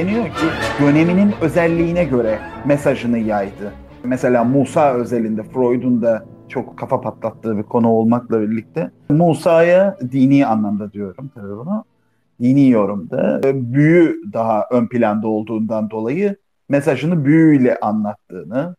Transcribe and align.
deniyor 0.00 0.24
ki 0.24 0.46
döneminin 0.82 1.34
özelliğine 1.40 2.04
göre 2.04 2.38
mesajını 2.66 3.18
yaydı. 3.18 3.72
Mesela 4.04 4.44
Musa 4.44 4.94
özelinde 4.94 5.42
Freud'un 5.42 6.02
da 6.02 6.26
çok 6.48 6.78
kafa 6.78 7.00
patlattığı 7.00 7.58
bir 7.58 7.62
konu 7.62 7.88
olmakla 7.88 8.40
birlikte 8.40 8.90
Musa'ya 9.10 9.98
dini 10.12 10.46
anlamda 10.46 10.92
diyorum 10.92 11.30
tabii 11.34 11.50
bunu. 11.50 11.84
Dini 12.40 12.70
yorumda 12.70 13.40
büyü 13.44 14.22
daha 14.32 14.66
ön 14.70 14.86
planda 14.86 15.28
olduğundan 15.28 15.90
dolayı 15.90 16.36
mesajını 16.68 17.24
büyüyle 17.24 17.80
anlattığını, 17.80 18.76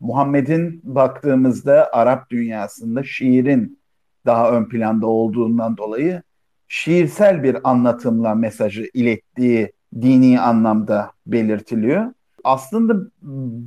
Muhammed'in 0.00 0.80
baktığımızda 0.84 1.88
Arap 1.92 2.30
dünyasında 2.30 3.02
şiirin 3.02 3.78
daha 4.26 4.50
ön 4.50 4.64
planda 4.64 5.06
olduğundan 5.06 5.76
dolayı 5.76 6.22
şiirsel 6.68 7.42
bir 7.42 7.70
anlatımla 7.70 8.34
mesajı 8.34 8.90
ilettiği 8.94 9.75
dini 9.94 10.40
anlamda 10.40 11.10
belirtiliyor. 11.26 12.12
Aslında 12.44 12.94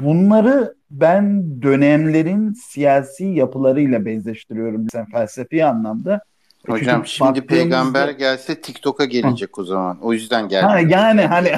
bunları 0.04 0.76
ben 0.91 1.44
dönemlerin 1.62 2.54
siyasi 2.54 3.26
yapılarıyla 3.26 4.05
benzeştiriyorum 4.05 4.88
sen 4.91 5.05
felsefi 5.05 5.66
anlamda. 5.66 6.22
Hocam 6.68 6.96
Çünkü 6.96 7.10
şimdi 7.10 7.46
peygamber 7.46 8.10
gelse 8.10 8.62
TikTok'a 8.62 9.05
gelecek 9.05 9.60
o 9.60 9.63
zaman. 9.63 10.00
O 10.02 10.13
yüzden 10.13 10.48
geldi. 10.48 10.66
Ha, 10.66 10.80
yani 10.80 11.22
hani, 11.22 11.52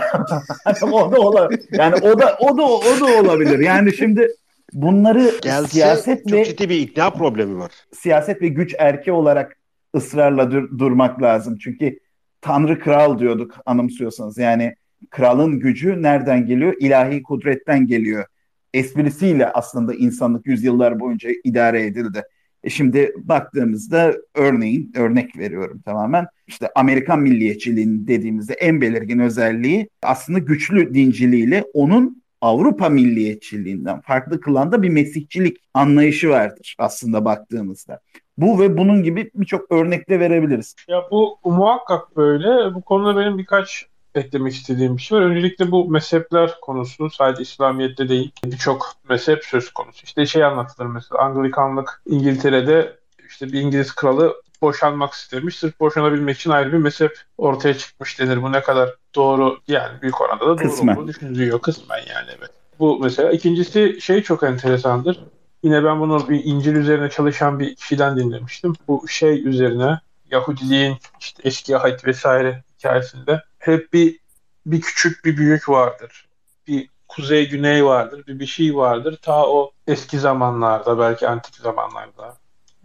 hani 0.64 0.92
o 0.94 1.12
da 1.12 1.20
olabilir. 1.22 1.66
Yani 1.72 1.96
o 1.96 2.20
da 2.20 2.38
o 2.40 2.58
da 2.58 2.64
o 2.64 3.00
da 3.00 3.22
olabilir. 3.22 3.60
Yani 3.60 3.94
şimdi 3.94 4.28
bunları 4.74 5.32
Gelse, 5.42 5.68
siyaset 5.68 6.28
çok 6.28 6.46
ciddi 6.46 6.70
bir 6.70 6.80
ikna 6.80 7.10
problemi 7.10 7.60
var. 7.60 7.72
Siyaset 7.94 8.42
ve 8.42 8.48
güç 8.48 8.76
erki 8.80 9.12
olarak 9.12 9.58
ısrarla 9.96 10.52
dur- 10.52 10.80
durmak 10.80 11.22
lazım. 11.22 11.58
Çünkü 11.58 12.00
Tanrı 12.42 12.80
kral 12.80 13.20
diyorduk 13.20 13.56
anımsıyorsanız. 13.66 14.38
Yani 14.38 14.76
kralın 15.10 15.60
gücü 15.60 16.02
nereden 16.02 16.46
geliyor? 16.46 16.74
İlahi 16.80 17.24
kudretten 17.24 17.88
geliyor. 17.88 18.26
Esprisiyle 18.74 19.48
aslında 19.48 19.94
insanlık 19.94 20.48
yüzyıllar 20.48 21.00
boyunca 21.00 21.30
idare 21.44 21.86
edildi. 21.86 22.24
E 22.64 22.70
şimdi 22.70 23.14
baktığımızda 23.18 24.16
örneğin 24.36 24.92
örnek 24.96 25.38
veriyorum 25.38 25.82
tamamen 25.86 26.28
işte 26.48 26.70
Amerikan 26.76 27.20
milliyetçiliğinin 27.20 28.08
dediğimizde 28.08 28.54
en 28.54 28.82
belirgin 28.82 29.20
özelliği 29.20 29.90
aslında 30.04 30.40
güçlü 30.40 30.94
dinciliğiyle 30.94 31.64
onun 31.74 32.22
Avrupa 32.42 32.90
milliyetçiliğinden 32.90 34.02
farklı 34.02 34.42
kılan 34.42 34.72
da 34.72 34.82
bir 34.82 34.90
Mesihçilik 34.90 35.58
anlayışı 35.74 36.30
vardır 36.30 36.76
aslında 36.80 37.26
baktığımızda. 37.26 38.00
Bu 38.38 38.60
ve 38.60 38.78
bunun 38.78 39.04
gibi 39.04 39.32
birçok 39.36 39.72
örnekte 39.72 40.20
verebiliriz. 40.20 40.76
Ya 40.88 41.04
bu 41.12 41.40
muhakkak 41.44 42.18
böyle. 42.18 42.74
Bu 42.74 42.82
konuda 42.82 43.20
benim 43.20 43.38
birkaç 43.38 43.86
eklemek 44.16 44.54
istediğim 44.54 44.98
bir 44.98 45.02
şey 45.02 45.18
var. 45.18 45.24
Öncelikle 45.24 45.72
bu 45.72 45.90
mezhepler 45.90 46.60
konusu 46.62 47.10
sadece 47.10 47.42
İslamiyet'te 47.42 48.10
değil 48.10 48.32
birçok 48.46 48.94
mezhep 49.10 49.44
söz 49.46 49.72
konusu. 49.72 50.04
İşte 50.04 50.26
şey 50.26 50.44
anlatılır 50.44 50.86
mesela 50.86 51.22
Anglikanlık 51.22 52.02
İngiltere'de 52.06 52.98
işte 53.30 53.48
bir 53.48 53.62
İngiliz 53.62 53.96
kralı 53.96 54.36
boşanmak 54.62 55.14
istemiş. 55.14 55.58
Sırf 55.58 55.80
boşanabilmek 55.80 56.38
için 56.38 56.50
ayrı 56.50 56.74
bir 56.74 56.78
mezhep 56.78 57.18
ortaya 57.38 57.74
çıkmış 57.78 58.20
denir. 58.20 58.42
Bu 58.42 58.52
ne 58.52 58.62
kadar 58.62 58.90
doğru 59.16 59.60
yani 59.68 60.02
büyük 60.02 60.22
oranda 60.22 60.46
da 60.46 60.58
doğru 60.58 60.58
Kısmen. 60.58 60.96
olduğu 60.96 61.08
düşünülüyor. 61.08 61.60
Kısmen 61.60 61.98
yani 61.98 62.30
evet. 62.40 62.50
Bu 62.80 63.00
mesela. 63.00 63.32
ikincisi 63.32 64.02
şey 64.02 64.24
çok 64.24 64.44
enteresandır. 64.44 65.20
Yine 65.64 65.84
ben 65.84 66.00
bunu 66.00 66.30
bir 66.30 66.44
İncil 66.44 66.76
üzerine 66.76 67.10
çalışan 67.10 67.60
bir 67.60 67.76
kişiden 67.76 68.18
dinlemiştim. 68.18 68.74
Bu 68.88 69.08
şey 69.08 69.48
üzerine 69.48 70.00
Yahudiliğin 70.32 70.98
işte 71.20 71.42
eski 71.46 71.78
ahit 71.78 72.06
vesaire 72.06 72.64
hikayesinde 72.78 73.44
hep 73.60 73.94
bir 73.94 74.20
bir 74.66 74.82
küçük 74.82 75.26
bir 75.26 75.38
büyük 75.38 75.70
vardır. 75.70 76.28
Bir 76.68 76.90
kuzey 77.08 77.50
güney 77.50 77.86
vardır. 77.86 78.24
Bir 78.28 78.40
bir 78.40 78.46
şey 78.46 78.76
vardır. 78.76 79.20
Ta 79.22 79.48
o 79.48 79.72
eski 79.88 80.20
zamanlarda 80.20 81.00
belki 81.00 81.28
antik 81.28 81.56
zamanlarda 81.56 82.38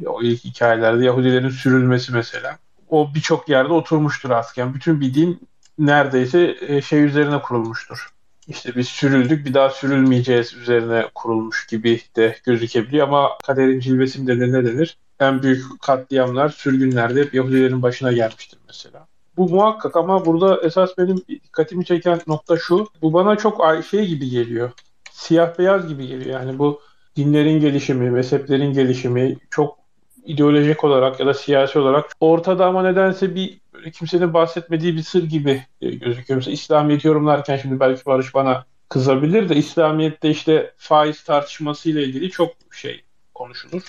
o 0.06 0.22
ilk 0.22 0.44
hikayelerde 0.44 1.04
Yahudilerin 1.04 1.48
sürülmesi 1.48 2.12
mesela. 2.12 2.59
O 2.88 3.15
birçok 3.15 3.48
yerde 3.48 3.72
oturmuştur. 3.72 4.31
Yani 4.56 4.75
bütün 4.75 5.00
bir 5.00 5.15
din 5.15 5.48
neredeyse 5.78 6.56
e, 6.60 6.82
şey 6.82 7.04
üzerine 7.04 7.42
kurulmuştur. 7.42 8.10
İşte 8.49 8.77
biz 8.77 8.89
sürüldük 8.89 9.47
bir 9.47 9.55
daha 9.55 9.71
sürülmeyeceğiz 9.71 10.55
üzerine 10.55 11.07
kurulmuş 11.15 11.67
gibi 11.67 12.01
de 12.17 12.37
gözükebiliyor 12.45 13.09
ama 13.09 13.31
kaderin 13.47 13.81
cilvesi 13.81 14.21
mi 14.21 14.27
denir 14.27 14.53
ne 14.53 14.65
denir? 14.65 14.97
En 15.21 15.43
büyük 15.43 15.83
katliamlar 15.83 16.49
sürgünlerde 16.49 17.21
hep 17.21 17.34
Yahudilerin 17.34 17.83
başına 17.83 18.12
gelmiştir 18.12 18.59
mesela. 18.67 19.07
Bu 19.37 19.49
muhakkak 19.49 19.97
ama 19.97 20.25
burada 20.25 20.61
esas 20.62 20.99
benim 20.99 21.17
dikkatimi 21.29 21.84
çeken 21.84 22.21
nokta 22.27 22.57
şu. 22.57 22.89
Bu 23.03 23.12
bana 23.12 23.37
çok 23.37 23.84
şey 23.91 24.07
gibi 24.07 24.31
geliyor. 24.31 24.71
Siyah 25.13 25.59
beyaz 25.59 25.89
gibi 25.89 26.07
geliyor. 26.07 26.41
Yani 26.41 26.59
bu 26.59 26.81
dinlerin 27.17 27.61
gelişimi, 27.61 28.11
mezheplerin 28.11 28.73
gelişimi 28.73 29.37
çok 29.51 29.78
ideolojik 30.27 30.84
olarak 30.84 31.21
ya 31.21 31.27
da 31.27 31.34
siyasi 31.34 31.78
olarak 31.78 32.11
ortada 32.21 32.67
ama 32.67 32.83
nedense 32.83 33.34
bir 33.34 33.59
kimsenin 33.91 34.34
bahsetmediği 34.34 34.97
bir 34.97 35.02
sır 35.02 35.22
gibi 35.22 35.62
gözüküyor. 35.80 36.36
Mesela 36.36 36.54
İslamiyet 36.54 37.04
yorumlarken 37.04 37.56
şimdi 37.56 37.80
belki 37.80 38.06
Barış 38.06 38.34
bana 38.34 38.64
kızabilir 38.88 39.48
de 39.48 39.56
İslamiyet'te 39.56 40.30
işte 40.30 40.74
faiz 40.76 41.24
tartışmasıyla 41.24 42.02
ilgili 42.02 42.30
çok 42.30 42.52
şey 42.72 43.04
konuşulur. 43.34 43.82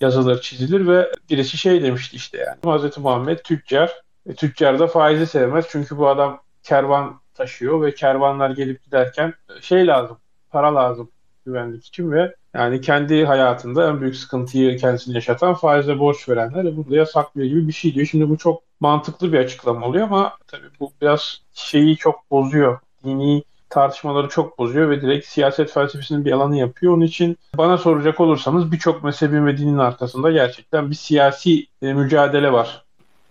Yazılır, 0.00 0.40
çizilir 0.40 0.86
ve 0.86 1.12
birisi 1.30 1.58
şey 1.58 1.82
demişti 1.82 2.16
işte 2.16 2.38
yani. 2.38 2.78
Hz. 2.78 2.98
Muhammed 2.98 3.38
tüccar 3.38 4.02
e, 4.26 4.34
tüccar 4.34 4.78
da 4.78 4.86
faizi 4.86 5.26
sevmez 5.26 5.66
çünkü 5.70 5.96
bu 5.98 6.08
adam 6.08 6.42
kervan 6.62 7.20
taşıyor 7.34 7.82
ve 7.82 7.94
kervanlar 7.94 8.50
gelip 8.50 8.84
giderken 8.84 9.34
e, 9.56 9.62
şey 9.62 9.86
lazım, 9.86 10.18
para 10.50 10.74
lazım 10.74 11.10
güvenlik 11.46 11.86
için 11.86 12.12
ve 12.12 12.34
yani 12.54 12.80
kendi 12.80 13.24
hayatında 13.24 13.88
en 13.88 14.00
büyük 14.00 14.16
sıkıntıyı 14.16 14.76
kendisini 14.78 15.14
yaşatan 15.14 15.54
faize 15.54 15.98
borç 15.98 16.28
verenler 16.28 16.76
burada 16.76 16.96
yasaklıyor 16.96 17.48
gibi 17.48 17.68
bir 17.68 17.72
şey 17.72 17.94
diyor. 17.94 18.06
Şimdi 18.06 18.28
bu 18.28 18.38
çok 18.38 18.62
mantıklı 18.82 19.32
bir 19.32 19.38
açıklama 19.38 19.86
oluyor 19.86 20.06
ama 20.06 20.36
tabii 20.46 20.66
bu 20.80 20.92
biraz 21.02 21.40
şeyi 21.54 21.96
çok 21.96 22.30
bozuyor. 22.30 22.78
Dini 23.04 23.42
tartışmaları 23.70 24.28
çok 24.28 24.58
bozuyor 24.58 24.90
ve 24.90 25.02
direkt 25.02 25.26
siyaset 25.26 25.70
felsefesinin 25.70 26.24
bir 26.24 26.32
alanı 26.32 26.56
yapıyor. 26.56 26.92
Onun 26.92 27.04
için 27.04 27.36
bana 27.58 27.78
soracak 27.78 28.20
olursanız 28.20 28.72
birçok 28.72 29.04
mezhebin 29.04 29.46
ve 29.46 29.58
dinin 29.58 29.78
arkasında 29.78 30.30
gerçekten 30.30 30.90
bir 30.90 30.94
siyasi 30.94 31.66
e, 31.82 31.92
mücadele 31.92 32.52
var. 32.52 32.84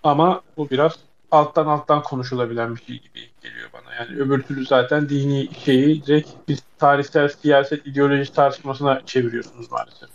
Ama 0.03 0.41
bu 0.57 0.69
biraz 0.69 0.99
alttan 1.31 1.65
alttan 1.65 2.03
konuşulabilen 2.03 2.75
bir 2.75 2.81
şey 2.81 2.95
gibi 2.95 3.19
geliyor 3.41 3.69
bana. 3.73 3.93
Yani 3.95 4.21
öbür 4.21 4.41
türlü 4.41 4.65
zaten 4.65 5.09
dini 5.09 5.49
şeyi 5.65 6.05
direkt 6.05 6.29
biz 6.47 6.63
tarihsel 6.79 7.27
siyaset 7.27 7.87
ideoloji 7.87 8.33
tartışmasına 8.33 9.01
çeviriyorsunuz 9.05 9.71
maalesef. 9.71 10.09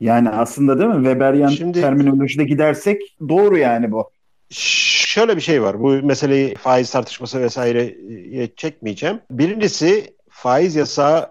Yani 0.00 0.30
aslında 0.30 0.78
değil 0.78 0.90
mi? 0.90 1.04
Weberian 1.04 1.48
Şimdi, 1.48 1.80
terminolojide 1.80 2.44
gidersek 2.44 3.02
doğru 3.28 3.58
yani 3.58 3.92
bu. 3.92 4.10
Şöyle 4.50 5.36
bir 5.36 5.40
şey 5.40 5.62
var. 5.62 5.80
Bu 5.80 5.88
meseleyi 5.88 6.54
faiz 6.54 6.90
tartışması 6.90 7.40
vesaire 7.40 7.96
çekmeyeceğim. 8.56 9.20
Birincisi 9.30 10.14
faiz 10.28 10.76
yasağı 10.76 11.30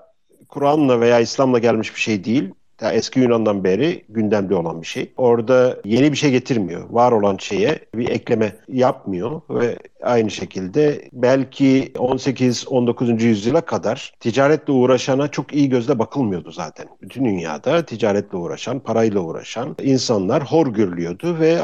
Kur'an'la 0.50 1.00
veya 1.00 1.19
İslam'la 1.19 1.59
gelmiş 1.59 1.96
bir 1.96 2.00
şey 2.00 2.24
değil 2.24 2.53
ta 2.84 2.91
eski 2.91 3.19
Yunan'dan 3.19 3.63
beri 3.63 4.03
gündemde 4.09 4.56
olan 4.56 4.81
bir 4.81 4.88
şey. 4.88 5.13
Orada 5.18 5.78
yeni 5.85 6.12
bir 6.12 6.18
şey 6.18 6.31
getirmiyor. 6.31 6.90
Var 6.90 7.12
olan 7.12 7.38
şeye 7.38 7.79
bir 7.96 8.09
ekleme 8.09 8.56
yapmıyor 8.68 9.41
ve 9.50 9.78
aynı 10.01 10.31
şekilde 10.31 11.09
belki 11.13 11.91
18-19. 11.95 13.24
yüzyıla 13.24 13.62
kadar 13.62 14.13
ticaretle 14.19 14.74
uğraşana 14.74 15.28
çok 15.28 15.53
iyi 15.53 15.69
gözle 15.69 16.00
bakılmıyordu 16.00 16.51
zaten. 16.51 16.88
Bütün 17.01 17.25
dünyada 17.25 17.85
ticaretle 17.85 18.38
uğraşan, 18.38 18.80
parayla 18.80 19.21
uğraşan 19.21 19.75
insanlar 19.81 20.44
hor 20.44 20.68
görülüyordu 20.68 21.39
ve 21.39 21.60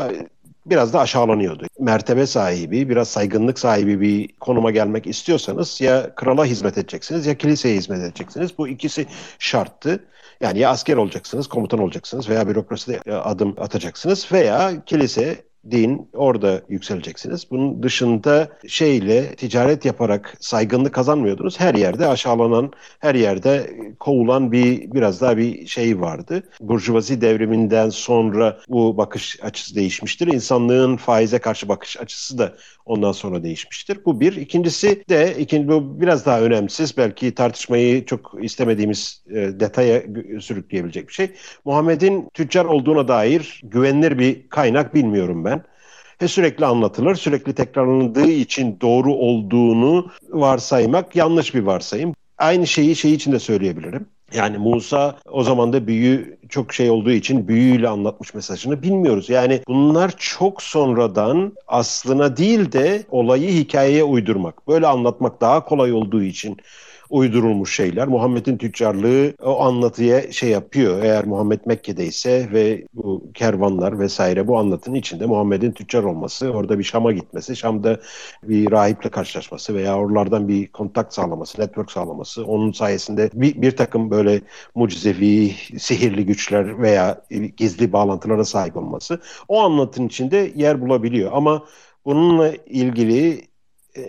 biraz 0.70 0.94
da 0.94 1.00
aşağılanıyordu. 1.00 1.66
Mertebe 1.80 2.26
sahibi, 2.26 2.90
biraz 2.90 3.08
saygınlık 3.08 3.60
sahibi 3.60 4.02
bir 4.02 4.30
konuma 4.40 4.72
gelmek 4.72 5.08
istiyorsanız 5.08 5.82
ya 5.82 6.16
krala 6.16 6.46
hizmet 6.46 6.78
edeceksiniz 6.78 7.26
ya 7.26 7.38
kiliseye 7.38 7.76
hizmet 7.76 8.00
edeceksiniz. 8.00 8.58
Bu 8.58 8.68
ikisi 8.68 9.06
şarttı. 9.40 10.06
Yani 10.42 10.60
ya 10.60 10.70
asker 10.70 10.98
olacaksınız, 10.98 11.48
komutan 11.48 11.80
olacaksınız 11.80 12.30
veya 12.30 12.48
bürokraside 12.48 13.00
adım 13.12 13.56
atacaksınız 13.58 14.32
veya 14.32 14.86
kilise 14.86 15.49
din 15.72 16.10
orada 16.14 16.62
yükseleceksiniz. 16.70 17.52
Bunun 17.52 17.84
dışında 17.84 18.50
şeyle 18.68 19.36
ticaret 19.36 19.86
yaparak 19.86 20.38
saygınlık 20.40 20.94
kazanmıyordunuz. 20.94 21.60
Her 21.60 21.76
yerde 21.76 22.08
aşağılanan, 22.08 22.72
her 23.00 23.16
yerde 23.16 23.74
kovulan 24.00 24.52
bir 24.52 24.92
biraz 24.92 25.22
daha 25.22 25.38
bir 25.38 25.68
şey 25.68 26.02
vardı. 26.02 26.44
Burjuvazi 26.62 27.22
devriminden 27.22 27.90
sonra 27.90 28.60
bu 28.70 28.98
bakış 28.98 29.40
açısı 29.44 29.76
değişmiştir. 29.76 30.28
İnsanlığın 30.28 30.98
faize 30.98 31.40
karşı 31.40 31.70
bakış 31.70 31.98
açısı 31.98 32.38
da 32.38 32.56
ondan 32.86 33.12
sonra 33.12 33.44
değişmiştir. 33.44 34.00
Bu 34.06 34.20
bir. 34.20 34.36
İkincisi 34.36 35.04
de 35.10 35.36
ikinci 35.40 35.68
bu 35.68 36.02
biraz 36.02 36.26
daha 36.26 36.42
önemsiz. 36.42 36.98
Belki 36.98 37.36
tartışmayı 37.36 38.06
çok 38.06 38.36
istemediğimiz 38.42 39.24
e, 39.30 39.36
detaya 39.36 40.04
sürükleyebilecek 40.42 41.08
bir 41.08 41.14
şey. 41.14 41.32
Muhammed'in 41.66 42.30
tüccar 42.34 42.66
olduğuna 42.66 43.08
dair 43.08 43.62
güvenilir 43.64 44.20
bir 44.20 44.50
kaynak 44.50 44.94
bilmiyorum 44.94 45.46
ben. 45.46 45.59
Ve 46.22 46.28
sürekli 46.28 46.66
anlatılır. 46.66 47.16
Sürekli 47.16 47.54
tekrarlandığı 47.54 48.30
için 48.30 48.78
doğru 48.82 49.14
olduğunu 49.14 50.12
varsaymak 50.30 51.16
yanlış 51.16 51.56
bir 51.56 51.62
varsayım. 51.62 52.14
Aynı 52.38 52.68
şeyi 52.68 52.96
şey 52.96 53.14
için 53.14 53.32
de 53.32 53.40
söyleyebilirim. 53.40 54.06
Yani 54.34 54.58
Musa 54.58 55.16
o 55.32 55.44
zaman 55.44 55.74
da 55.74 55.88
büyü 55.88 56.38
çok 56.50 56.74
şey 56.74 56.90
olduğu 56.90 57.12
için 57.12 57.48
büyüyle 57.48 57.88
anlatmış 57.88 58.34
mesajını 58.34 58.82
bilmiyoruz. 58.82 59.30
Yani 59.30 59.62
bunlar 59.68 60.14
çok 60.18 60.62
sonradan 60.62 61.54
aslına 61.68 62.38
değil 62.38 62.72
de 62.72 63.04
olayı 63.10 63.50
hikayeye 63.50 64.04
uydurmak. 64.04 64.68
Böyle 64.68 64.88
anlatmak 64.88 65.42
daha 65.42 65.66
kolay 65.66 65.94
olduğu 65.94 66.24
için 66.24 66.58
uydurulmuş 67.10 67.76
şeyler. 67.76 68.08
Muhammed'in 68.08 68.58
tüccarlığı 68.58 69.34
o 69.44 69.62
anlatıya 69.62 70.32
şey 70.32 70.50
yapıyor. 70.50 71.04
Eğer 71.04 71.26
Muhammed 71.26 71.60
Mekke'deyse 71.66 72.50
ve 72.54 72.86
bu 72.94 73.24
kervanlar 73.34 74.00
vesaire 74.00 74.48
bu 74.48 74.58
anlatının 74.58 74.96
içinde 74.96 75.26
Muhammed'in 75.26 75.72
tüccar 75.72 76.04
olması, 76.04 76.52
orada 76.52 76.80
bir 76.80 76.84
Şam'a 76.84 77.12
gitmesi, 77.12 77.56
Şam'da 77.56 78.00
bir 78.44 78.72
rahiple 78.72 79.10
karşılaşması 79.10 79.76
veya 79.76 79.98
oralardan 79.98 80.48
bir 80.48 80.68
kontak 80.68 81.14
sağlaması, 81.14 81.62
network 81.62 81.92
sağlaması, 81.92 82.46
onun 82.46 82.72
sayesinde 82.72 83.30
bir, 83.34 83.62
bir 83.62 83.72
takım 83.72 84.12
böyle 84.12 84.42
mucizevi, 84.76 85.56
sihirli 85.80 86.26
güçler 86.26 86.82
veya 86.82 87.22
gizli 87.58 87.94
bağlantılara 87.94 88.46
sahip 88.46 88.78
olması 88.78 89.20
o 89.48 89.60
anlatının 89.62 90.08
içinde 90.08 90.52
yer 90.56 90.82
bulabiliyor. 90.82 91.32
Ama 91.34 91.64
bununla 92.06 92.54
ilgili 92.56 93.49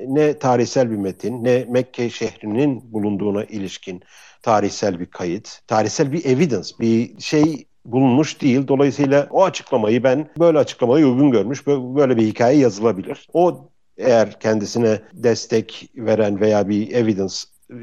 ne 0.07 0.39
tarihsel 0.39 0.91
bir 0.91 0.97
metin 0.97 1.45
ne 1.45 1.65
Mekke 1.69 2.11
şehrinin 2.11 2.93
bulunduğuna 2.93 3.45
ilişkin 3.45 4.03
tarihsel 4.43 5.01
bir 5.01 5.07
kayıt, 5.07 5.61
tarihsel 5.67 6.13
bir 6.13 6.25
evidence, 6.25 6.75
bir 6.81 7.21
şey 7.21 7.67
bulunmuş 7.85 8.43
değil. 8.43 8.69
Dolayısıyla 8.69 9.29
o 9.31 9.45
açıklamayı 9.45 10.03
ben 10.03 10.29
böyle 10.39 10.59
açıklamayı 10.59 11.07
uygun 11.07 11.31
görmüş. 11.31 11.67
Böyle 11.67 12.17
bir 12.17 12.27
hikaye 12.27 12.59
yazılabilir. 12.59 13.29
O 13.33 13.69
eğer 13.99 14.41
kendisine 14.41 15.01
destek 15.13 15.91
veren 15.97 16.41
veya 16.41 16.69
bir 16.69 16.93
evidence 16.93 17.37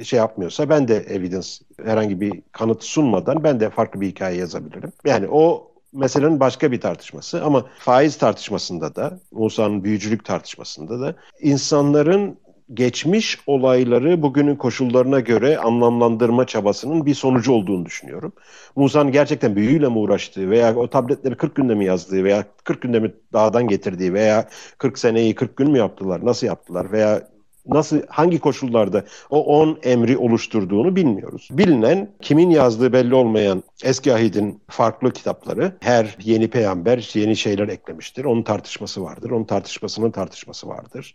şey 0.04 0.20
yapmıyorsa 0.20 0.70
ben 0.70 0.88
de 0.88 0.96
evidence 0.96 1.50
herhangi 1.86 2.22
bir 2.22 2.42
kanıt 2.52 2.84
sunmadan 2.84 3.44
ben 3.44 3.60
de 3.60 3.70
farklı 3.70 4.02
bir 4.02 4.08
hikaye 4.08 4.38
yazabilirim. 4.38 4.92
Yani 5.06 5.28
o 5.32 5.67
meselenin 5.94 6.40
başka 6.40 6.72
bir 6.72 6.82
tartışması 6.82 7.44
ama 7.44 7.66
faiz 7.80 8.18
tartışmasında 8.18 8.96
da 8.96 9.20
Musa'nın 9.32 9.84
büyücülük 9.84 10.26
tartışmasında 10.26 11.00
da 11.00 11.16
insanların 11.42 12.40
geçmiş 12.74 13.40
olayları 13.48 14.22
bugünün 14.22 14.56
koşullarına 14.56 15.20
göre 15.20 15.58
anlamlandırma 15.58 16.48
çabasının 16.48 17.06
bir 17.06 17.14
sonucu 17.14 17.52
olduğunu 17.52 17.86
düşünüyorum. 17.86 18.34
Musa'nın 18.76 19.12
gerçekten 19.12 19.56
büyüyle 19.56 19.88
mi 19.88 19.98
uğraştığı 19.98 20.50
veya 20.50 20.76
o 20.76 20.90
tabletleri 20.90 21.38
40 21.38 21.56
günde 21.56 21.76
mi 21.76 21.86
yazdığı 21.86 22.24
veya 22.24 22.44
40 22.64 22.82
günde 22.82 23.00
mi 23.00 23.14
dağdan 23.34 23.68
getirdiği 23.68 24.14
veya 24.14 24.48
40 24.78 25.00
seneyi 25.00 25.36
40 25.36 25.58
gün 25.58 25.72
mü 25.72 25.78
yaptılar, 25.78 26.26
nasıl 26.26 26.48
yaptılar 26.48 26.92
veya 26.92 27.28
nasıl 27.68 28.02
hangi 28.10 28.40
koşullarda 28.40 29.06
o 29.30 29.60
10 29.60 29.80
emri 29.84 30.18
oluşturduğunu 30.18 30.96
bilmiyoruz. 30.96 31.50
Bilinen 31.52 32.10
kimin 32.22 32.50
yazdığı 32.50 32.94
belli 32.94 33.16
olmayan 33.16 33.64
eski 33.84 34.14
ahidin 34.14 34.62
farklı 34.70 35.12
kitapları 35.12 35.78
her 35.80 36.18
yeni 36.24 36.48
peygamber 36.48 37.12
yeni 37.14 37.36
şeyler 37.36 37.68
eklemiştir. 37.68 38.26
Onun 38.26 38.44
tartışması 38.44 39.04
vardır. 39.04 39.32
Onun 39.32 39.44
tartışmasının 39.44 40.12
tartışması 40.12 40.68
vardır. 40.68 41.14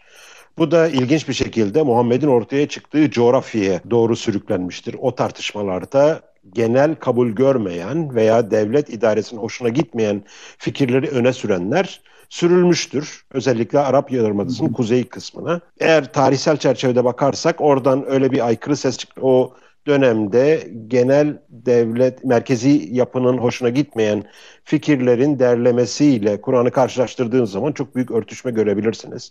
Bu 0.59 0.71
da 0.71 0.89
ilginç 0.89 1.29
bir 1.29 1.35
şekilde 1.35 1.83
Muhammed'in 1.83 2.29
ortaya 2.29 2.69
çıktığı 2.69 3.11
coğrafyaya 3.11 3.81
doğru 3.91 4.17
sürüklenmiştir. 4.17 4.97
O 4.99 5.15
tartışmalarda 5.15 6.21
genel 6.53 6.95
kabul 6.95 7.29
görmeyen 7.29 8.15
veya 8.15 8.51
devlet 8.51 8.91
idaresinin 8.91 9.41
hoşuna 9.41 9.69
gitmeyen 9.69 10.25
fikirleri 10.59 11.09
öne 11.09 11.33
sürenler 11.33 12.01
sürülmüştür. 12.33 13.25
Özellikle 13.33 13.79
Arap 13.79 14.13
Yarımadası'nın 14.13 14.73
kuzey 14.73 15.05
kısmına. 15.05 15.61
Eğer 15.81 16.13
tarihsel 16.13 16.57
çerçevede 16.57 17.05
bakarsak 17.05 17.61
oradan 17.61 18.05
öyle 18.11 18.33
bir 18.33 18.47
aykırı 18.47 18.77
ses 18.77 18.99
çıktı. 18.99 19.21
O 19.25 19.55
dönemde 19.87 20.71
genel 20.89 21.43
devlet 21.49 22.25
merkezi 22.25 22.89
yapının 22.91 23.39
hoşuna 23.39 23.69
gitmeyen 23.69 24.25
fikirlerin 24.65 25.39
derlemesiyle 25.39 26.41
Kur'an'ı 26.41 26.71
karşılaştırdığın 26.71 27.45
zaman 27.45 27.73
çok 27.73 27.95
büyük 27.95 28.11
örtüşme 28.11 28.51
görebilirsiniz. 28.51 29.31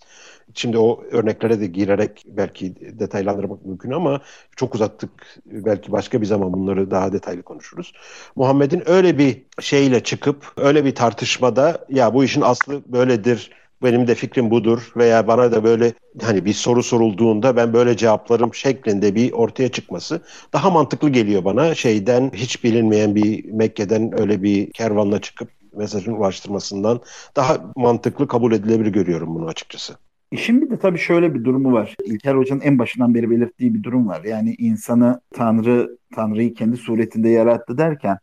Şimdi 0.53 0.77
o 0.77 1.03
örneklere 1.11 1.59
de 1.59 1.67
girerek 1.67 2.23
belki 2.27 2.75
detaylandırmak 2.99 3.65
mümkün 3.65 3.91
ama 3.91 4.21
çok 4.55 4.75
uzattık. 4.75 5.09
Belki 5.45 5.91
başka 5.91 6.21
bir 6.21 6.25
zaman 6.25 6.53
bunları 6.53 6.91
daha 6.91 7.13
detaylı 7.13 7.43
konuşuruz. 7.43 7.93
Muhammed'in 8.35 8.89
öyle 8.89 9.17
bir 9.17 9.45
şeyle 9.61 10.03
çıkıp 10.03 10.53
öyle 10.57 10.85
bir 10.85 10.95
tartışmada 10.95 11.85
ya 11.89 12.13
bu 12.13 12.23
işin 12.23 12.41
aslı 12.41 12.81
böyledir 12.85 13.51
benim 13.83 14.07
de 14.07 14.15
fikrim 14.15 14.51
budur 14.51 14.91
veya 14.97 15.27
bana 15.27 15.51
da 15.51 15.63
böyle 15.63 15.93
hani 16.21 16.45
bir 16.45 16.53
soru 16.53 16.83
sorulduğunda 16.83 17.55
ben 17.55 17.73
böyle 17.73 17.97
cevaplarım 17.97 18.53
şeklinde 18.53 19.15
bir 19.15 19.31
ortaya 19.31 19.69
çıkması 19.69 20.21
daha 20.53 20.69
mantıklı 20.69 21.09
geliyor 21.09 21.45
bana. 21.45 21.75
Şeyden 21.75 22.31
hiç 22.33 22.63
bilinmeyen 22.63 23.15
bir 23.15 23.51
Mekke'den 23.51 24.19
öyle 24.19 24.43
bir 24.43 24.71
kervanla 24.71 25.21
çıkıp 25.21 25.49
mesajın 25.75 26.13
ulaştırmasından 26.13 27.01
daha 27.35 27.57
mantıklı 27.75 28.27
kabul 28.27 28.51
edilebilir 28.51 28.91
görüyorum 28.91 29.35
bunu 29.35 29.47
açıkçası. 29.47 29.93
İşin 30.31 30.61
bir 30.61 30.69
de 30.69 30.79
tabii 30.79 30.99
şöyle 30.99 31.33
bir 31.33 31.43
durumu 31.43 31.73
var. 31.73 31.95
İlker 32.05 32.35
Hoca'nın 32.35 32.61
en 32.61 32.79
başından 32.79 33.15
beri 33.15 33.29
belirttiği 33.29 33.73
bir 33.73 33.83
durum 33.83 34.07
var. 34.07 34.23
Yani 34.23 34.55
insanı 34.57 35.21
Tanrı, 35.33 35.97
Tanrı'yı 36.15 36.53
kendi 36.53 36.77
suretinde 36.77 37.29
yarattı 37.29 37.77
derken 37.77 38.17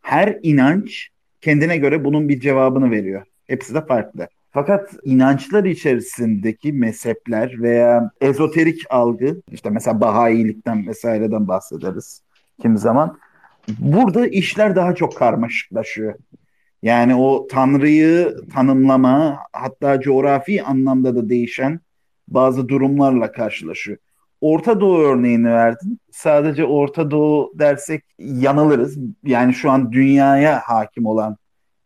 her 0.00 0.38
inanç 0.42 1.08
kendine 1.40 1.76
göre 1.76 2.04
bunun 2.04 2.28
bir 2.28 2.40
cevabını 2.40 2.90
veriyor. 2.90 3.26
Hepsi 3.46 3.74
de 3.74 3.86
farklı. 3.86 4.28
Fakat 4.52 4.90
inançlar 5.04 5.64
içerisindeki 5.64 6.72
mezhepler 6.72 7.62
veya 7.62 8.10
ezoterik 8.20 8.82
algı, 8.90 9.40
işte 9.50 9.70
mesela 9.70 10.00
Bahayilikten 10.00 10.86
vesaireden 10.86 11.48
bahsederiz 11.48 12.22
kim 12.62 12.76
zaman. 12.76 13.18
Burada 13.78 14.26
işler 14.26 14.76
daha 14.76 14.94
çok 14.94 15.16
karmaşıklaşıyor. 15.16 16.14
Yani 16.82 17.14
o 17.14 17.46
Tanrı'yı 17.46 18.36
tanımlama 18.54 19.38
hatta 19.52 20.00
coğrafi 20.00 20.62
anlamda 20.62 21.16
da 21.16 21.28
değişen 21.28 21.80
bazı 22.28 22.68
durumlarla 22.68 23.32
karşılaşıyor. 23.32 23.98
Orta 24.40 24.80
Doğu 24.80 24.98
örneğini 24.98 25.48
verdin. 25.48 26.00
Sadece 26.10 26.64
Orta 26.64 27.10
Doğu 27.10 27.52
dersek 27.54 28.04
yanılırız. 28.18 28.98
Yani 29.24 29.54
şu 29.54 29.70
an 29.70 29.92
dünyaya 29.92 30.60
hakim 30.64 31.06
olan 31.06 31.36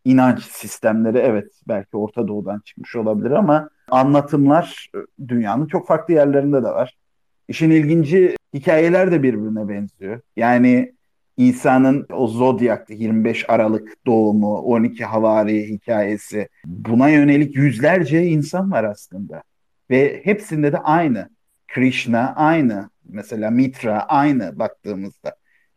inanç 0.06 0.42
sistemleri 0.42 1.18
evet 1.18 1.52
belki 1.68 1.96
Orta 1.96 2.28
Doğu'dan 2.28 2.60
çıkmış 2.60 2.96
olabilir 2.96 3.30
ama 3.30 3.70
anlatımlar 3.90 4.90
e, 4.94 4.98
dünyanın 5.28 5.66
çok 5.66 5.86
farklı 5.86 6.14
yerlerinde 6.14 6.62
de 6.62 6.68
var. 6.68 6.96
İşin 7.48 7.70
ilginci 7.70 8.36
hikayeler 8.54 9.12
de 9.12 9.22
birbirine 9.22 9.68
benziyor. 9.68 10.20
Yani 10.36 10.92
İsa'nın 11.36 12.06
o 12.12 12.26
Zodyak'ta 12.26 12.94
25 12.94 13.50
Aralık 13.50 14.06
doğumu, 14.06 14.56
12 14.56 15.04
Havari 15.04 15.68
hikayesi 15.68 16.48
buna 16.66 17.08
yönelik 17.08 17.56
yüzlerce 17.56 18.26
insan 18.26 18.72
var 18.72 18.84
aslında. 18.84 19.42
Ve 19.90 20.20
hepsinde 20.24 20.72
de 20.72 20.78
aynı. 20.78 21.28
Krishna 21.68 22.34
aynı. 22.36 22.90
Mesela 23.08 23.50
Mitra 23.50 24.00
aynı 24.00 24.58
baktığımızda. 24.58 25.36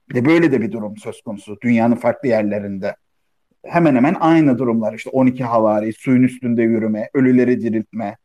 Bir 0.10 0.16
de 0.16 0.26
böyle 0.26 0.52
de 0.52 0.62
bir 0.62 0.72
durum 0.72 0.98
söz 0.98 1.22
konusu 1.22 1.58
dünyanın 1.62 1.96
farklı 1.96 2.28
yerlerinde 2.28 2.96
hemen 3.64 3.96
hemen 3.96 4.16
aynı 4.20 4.58
durumlar. 4.58 4.94
İşte 4.94 5.10
12 5.10 5.44
havari, 5.44 5.94
suyun 5.94 6.24
üstünde 6.24 6.62
yürüme, 6.62 7.10
ölüleri 7.14 7.62
diriltme. 7.62 8.18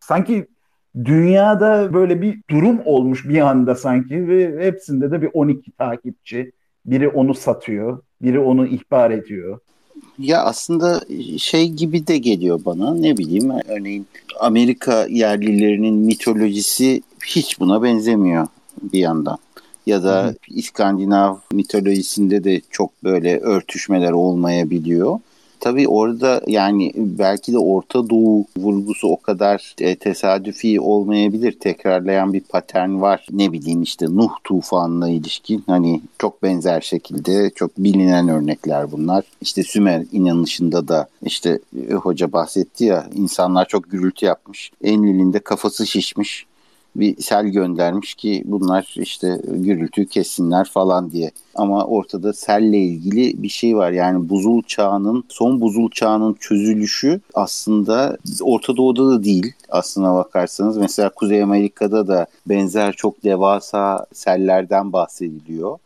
Sanki 0.00 0.46
dünyada 1.04 1.94
böyle 1.94 2.22
bir 2.22 2.40
durum 2.50 2.80
olmuş 2.84 3.28
bir 3.28 3.40
anda 3.40 3.74
sanki 3.74 4.28
ve 4.28 4.64
hepsinde 4.66 5.10
de 5.10 5.22
bir 5.22 5.30
12 5.32 5.72
takipçi. 5.72 6.52
Biri 6.86 7.08
onu 7.08 7.34
satıyor, 7.34 8.02
biri 8.22 8.38
onu 8.38 8.66
ihbar 8.66 9.10
ediyor. 9.10 9.58
Ya 10.18 10.42
aslında 10.42 11.00
şey 11.38 11.68
gibi 11.68 12.06
de 12.06 12.18
geliyor 12.18 12.60
bana 12.64 12.94
ne 12.94 13.16
bileyim 13.16 13.50
örneğin 13.68 14.06
Amerika 14.40 15.06
yerlilerinin 15.06 15.94
mitolojisi 15.94 17.02
hiç 17.26 17.60
buna 17.60 17.82
benzemiyor 17.82 18.46
bir 18.82 18.98
yandan 18.98 19.38
ya 19.90 20.02
da 20.04 20.24
Hı. 20.24 20.34
İskandinav 20.48 21.36
mitolojisinde 21.52 22.44
de 22.44 22.60
çok 22.70 23.04
böyle 23.04 23.40
örtüşmeler 23.40 24.12
olmayabiliyor. 24.12 25.18
Tabii 25.60 25.88
orada 25.88 26.42
yani 26.46 26.92
belki 26.96 27.52
de 27.52 27.58
Orta 27.58 28.10
Doğu 28.10 28.46
vurgusu 28.56 29.08
o 29.08 29.16
kadar 29.16 29.74
e, 29.80 29.96
tesadüfi 29.96 30.80
olmayabilir. 30.80 31.52
Tekrarlayan 31.52 32.32
bir 32.32 32.40
patern 32.40 33.00
var. 33.00 33.26
Ne 33.32 33.52
bileyim 33.52 33.82
işte 33.82 34.06
Nuh 34.06 34.30
tufanına 34.44 35.10
ilişkin 35.10 35.64
hani 35.66 36.00
çok 36.18 36.42
benzer 36.42 36.80
şekilde 36.80 37.50
çok 37.54 37.78
bilinen 37.78 38.28
örnekler 38.28 38.92
bunlar. 38.92 39.24
İşte 39.40 39.62
Sümer 39.62 40.04
inanışında 40.12 40.88
da 40.88 41.08
işte 41.22 41.58
e, 41.90 41.94
hoca 41.94 42.32
bahsetti 42.32 42.84
ya 42.84 43.06
insanlar 43.14 43.68
çok 43.68 43.90
gürültü 43.90 44.26
yapmış. 44.26 44.70
Enlil'in 44.84 45.32
de 45.32 45.38
kafası 45.38 45.86
şişmiş 45.86 46.46
bir 46.96 47.22
sel 47.22 47.46
göndermiş 47.46 48.14
ki 48.14 48.42
bunlar 48.46 48.94
işte 48.96 49.40
gürültü 49.44 50.06
kessinler 50.06 50.68
falan 50.68 51.10
diye. 51.10 51.30
Ama 51.54 51.84
ortada 51.84 52.32
selle 52.32 52.78
ilgili 52.78 53.42
bir 53.42 53.48
şey 53.48 53.76
var. 53.76 53.90
Yani 53.90 54.28
buzul 54.28 54.62
çağının, 54.62 55.24
son 55.28 55.60
buzul 55.60 55.90
çağının 55.90 56.36
çözülüşü 56.40 57.20
aslında 57.34 58.16
Orta 58.42 58.76
Doğu'da 58.76 59.08
da 59.08 59.24
değil 59.24 59.52
aslına 59.68 60.14
bakarsanız. 60.14 60.76
Mesela 60.76 61.10
Kuzey 61.10 61.42
Amerika'da 61.42 62.08
da 62.08 62.26
benzer 62.46 62.92
çok 62.92 63.24
devasa 63.24 64.06
sellerden 64.12 64.92
bahsediliyor 64.92 65.78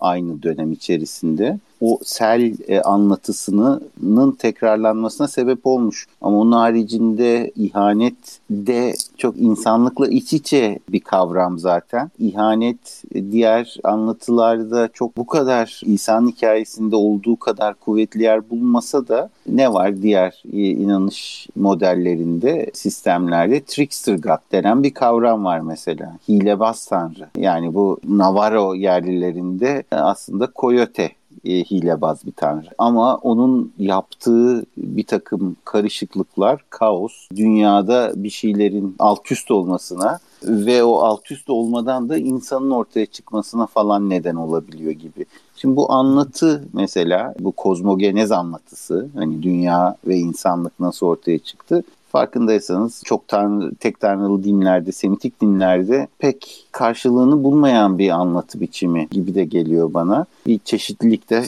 aynı 0.00 0.42
dönem 0.42 0.72
içerisinde 0.72 1.58
o 1.80 1.98
sel 2.04 2.54
e, 2.68 2.80
anlatısının 2.80 4.32
tekrarlanmasına 4.38 5.28
sebep 5.28 5.66
olmuş. 5.66 6.06
Ama 6.20 6.38
onun 6.38 6.52
haricinde 6.52 7.52
ihanet 7.56 8.40
de 8.50 8.94
çok 9.16 9.36
insanlıkla 9.36 10.08
iç 10.08 10.32
içe 10.32 10.78
bir 10.88 11.00
kavram 11.00 11.58
zaten. 11.58 12.10
İhanet 12.18 13.02
e, 13.14 13.32
diğer 13.32 13.76
anlatılarda 13.84 14.88
çok 14.92 15.16
bu 15.16 15.26
kadar 15.26 15.80
insan 15.84 16.28
hikayesinde 16.28 16.96
olduğu 16.96 17.36
kadar 17.36 17.74
kuvvetli 17.74 18.22
yer 18.22 18.50
bulmasa 18.50 19.08
da 19.08 19.30
ne 19.46 19.72
var 19.72 20.02
diğer 20.02 20.42
e, 20.52 20.58
inanış 20.58 21.46
modellerinde, 21.56 22.70
sistemlerde 22.74 23.64
trickster 23.64 24.14
god 24.14 24.52
denen 24.52 24.82
bir 24.82 24.94
kavram 24.94 25.44
var 25.44 25.60
mesela. 25.60 26.16
Hilebaz 26.28 26.86
tanrı. 26.86 27.28
Yani 27.36 27.74
bu 27.74 28.00
Navarro 28.08 28.74
yerlilerinde 28.74 29.84
aslında 29.90 30.48
coyote 30.56 31.10
e, 31.44 31.64
hilebaz 31.64 32.26
bir 32.26 32.32
tanrı. 32.32 32.68
Ama 32.78 33.16
onun 33.16 33.72
yaptığı 33.78 34.64
bir 34.76 35.04
takım 35.04 35.56
karışıklıklar, 35.64 36.64
kaos, 36.70 37.28
dünyada 37.36 38.12
bir 38.16 38.30
şeylerin 38.30 38.96
alt 38.98 39.32
üst 39.32 39.50
olmasına 39.50 40.18
ve 40.44 40.84
o 40.84 40.98
alt 40.98 41.30
üst 41.30 41.50
olmadan 41.50 42.08
da 42.08 42.16
insanın 42.16 42.70
ortaya 42.70 43.06
çıkmasına 43.06 43.66
falan 43.66 44.10
neden 44.10 44.34
olabiliyor 44.34 44.92
gibi. 44.92 45.26
Şimdi 45.56 45.76
bu 45.76 45.92
anlatı 45.92 46.64
mesela 46.72 47.34
bu 47.40 47.52
kozmogenez 47.52 48.32
anlatısı 48.32 49.08
hani 49.14 49.42
dünya 49.42 49.96
ve 50.06 50.16
insanlık 50.16 50.80
nasıl 50.80 51.06
ortaya 51.06 51.38
çıktı 51.38 51.82
farkındaysanız 52.10 53.02
çok 53.04 53.28
tanrı, 53.28 53.74
tek 53.74 54.00
tanrılı 54.00 54.44
dinlerde, 54.44 54.92
Semitik 54.92 55.40
dinlerde 55.40 56.08
pek 56.18 56.66
karşılığını 56.72 57.44
bulmayan 57.44 57.98
bir 57.98 58.10
anlatı 58.10 58.60
biçimi 58.60 59.08
gibi 59.10 59.34
de 59.34 59.44
geliyor 59.44 59.94
bana. 59.94 60.26
Bir 60.46 60.58
çeşitlilik 60.58 61.30
de 61.30 61.44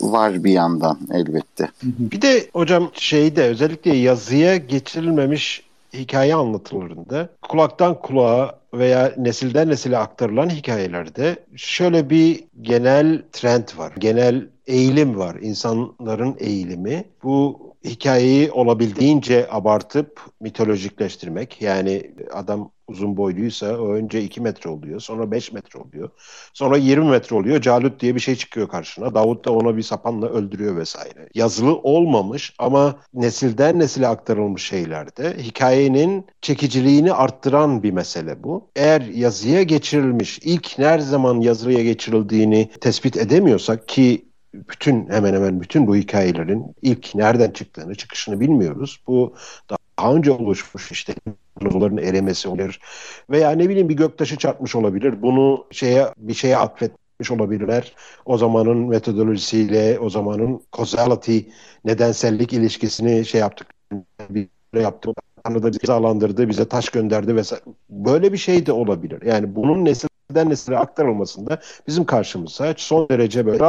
var 0.00 0.44
bir 0.44 0.52
yandan 0.52 0.98
elbette. 1.12 1.68
Bir 1.82 2.22
de 2.22 2.48
hocam 2.52 2.90
şeyde 2.92 3.42
özellikle 3.42 3.96
yazıya 3.96 4.56
geçirilmemiş 4.56 5.65
hikaye 5.98 6.34
anlatılarında 6.34 7.28
kulaktan 7.42 8.00
kulağa 8.00 8.60
veya 8.74 9.12
nesilden 9.16 9.68
nesile 9.68 9.98
aktarılan 9.98 10.50
hikayelerde 10.50 11.36
şöyle 11.56 12.10
bir 12.10 12.44
genel 12.60 13.22
trend 13.32 13.68
var. 13.76 13.92
Genel 13.98 14.48
eğilim 14.66 15.18
var. 15.18 15.36
İnsanların 15.40 16.36
eğilimi. 16.38 17.04
Bu 17.22 17.66
hikayeyi 17.84 18.50
olabildiğince 18.52 19.46
abartıp 19.50 20.20
mitolojikleştirmek. 20.40 21.62
Yani 21.62 22.10
adam 22.32 22.70
uzun 22.88 23.16
boyluysa 23.16 23.66
önce 23.66 24.22
2 24.22 24.40
metre 24.40 24.70
oluyor. 24.70 25.00
Sonra 25.00 25.30
5 25.30 25.52
metre 25.52 25.78
oluyor. 25.80 26.10
Sonra 26.52 26.76
20 26.76 27.10
metre 27.10 27.36
oluyor. 27.36 27.60
Calut 27.60 28.00
diye 28.00 28.14
bir 28.14 28.20
şey 28.20 28.36
çıkıyor 28.36 28.68
karşına. 28.68 29.14
Davut 29.14 29.44
da 29.44 29.52
ona 29.52 29.76
bir 29.76 29.82
sapanla 29.82 30.28
öldürüyor 30.28 30.76
vesaire. 30.76 31.28
Yazılı 31.34 31.76
olmamış 31.76 32.54
ama 32.58 32.96
nesilden 33.14 33.78
nesile 33.78 34.08
aktarılmış 34.08 34.64
şeylerde 34.66 35.36
hikayenin 35.38 36.26
çekiciliğini 36.42 37.12
arttıran 37.12 37.82
bir 37.82 37.90
mesele 37.90 38.42
bu. 38.42 38.70
Eğer 38.76 39.00
yazıya 39.00 39.62
geçirilmiş, 39.62 40.38
ilk 40.38 40.78
ne 40.78 40.98
zaman 40.98 41.40
yazıya 41.40 41.82
geçirildiğini 41.82 42.70
tespit 42.80 43.16
edemiyorsak 43.16 43.88
ki 43.88 44.26
bütün 44.54 45.08
hemen 45.10 45.34
hemen 45.34 45.60
bütün 45.60 45.86
bu 45.86 45.96
hikayelerin 45.96 46.64
ilk 46.82 47.14
nereden 47.14 47.50
çıktığını, 47.50 47.94
çıkışını 47.94 48.40
bilmiyoruz. 48.40 49.00
Bu 49.06 49.34
daha 49.70 49.85
önce 50.04 50.30
oluşmuş 50.30 50.92
işte 50.92 51.14
dinozorların 51.60 51.96
erimesi 51.96 52.48
olabilir 52.48 52.80
veya 53.30 53.50
ne 53.50 53.68
bileyim 53.68 53.88
bir 53.88 53.96
göktaşı 53.96 54.36
çarpmış 54.36 54.74
olabilir. 54.74 55.22
Bunu 55.22 55.66
şeye 55.70 56.06
bir 56.16 56.34
şeye 56.34 56.56
atfetmiş 56.56 57.30
olabilirler. 57.30 57.94
O 58.24 58.38
zamanın 58.38 58.78
metodolojisiyle, 58.78 59.98
o 59.98 60.10
zamanın 60.10 60.60
causality, 60.76 61.38
nedensellik 61.84 62.52
ilişkisini 62.52 63.24
şey 63.24 63.40
yaptık, 63.40 63.66
bir 64.30 64.48
yaptık. 64.74 65.16
Tanrı 65.44 65.62
da 65.62 65.68
bizi 65.68 65.80
cezalandırdı, 65.80 66.48
bize 66.48 66.68
taş 66.68 66.88
gönderdi 66.88 67.36
vesaire. 67.36 67.62
Böyle 67.90 68.32
bir 68.32 68.38
şey 68.38 68.66
de 68.66 68.72
olabilir. 68.72 69.22
Yani 69.22 69.54
bunun 69.56 69.84
nesil 69.84 70.08
nesilden 70.30 70.50
nesile 70.50 70.78
aktarılmasında 70.78 71.60
bizim 71.86 72.04
karşımıza 72.04 72.74
son 72.76 73.08
derece 73.08 73.46
böyle 73.46 73.64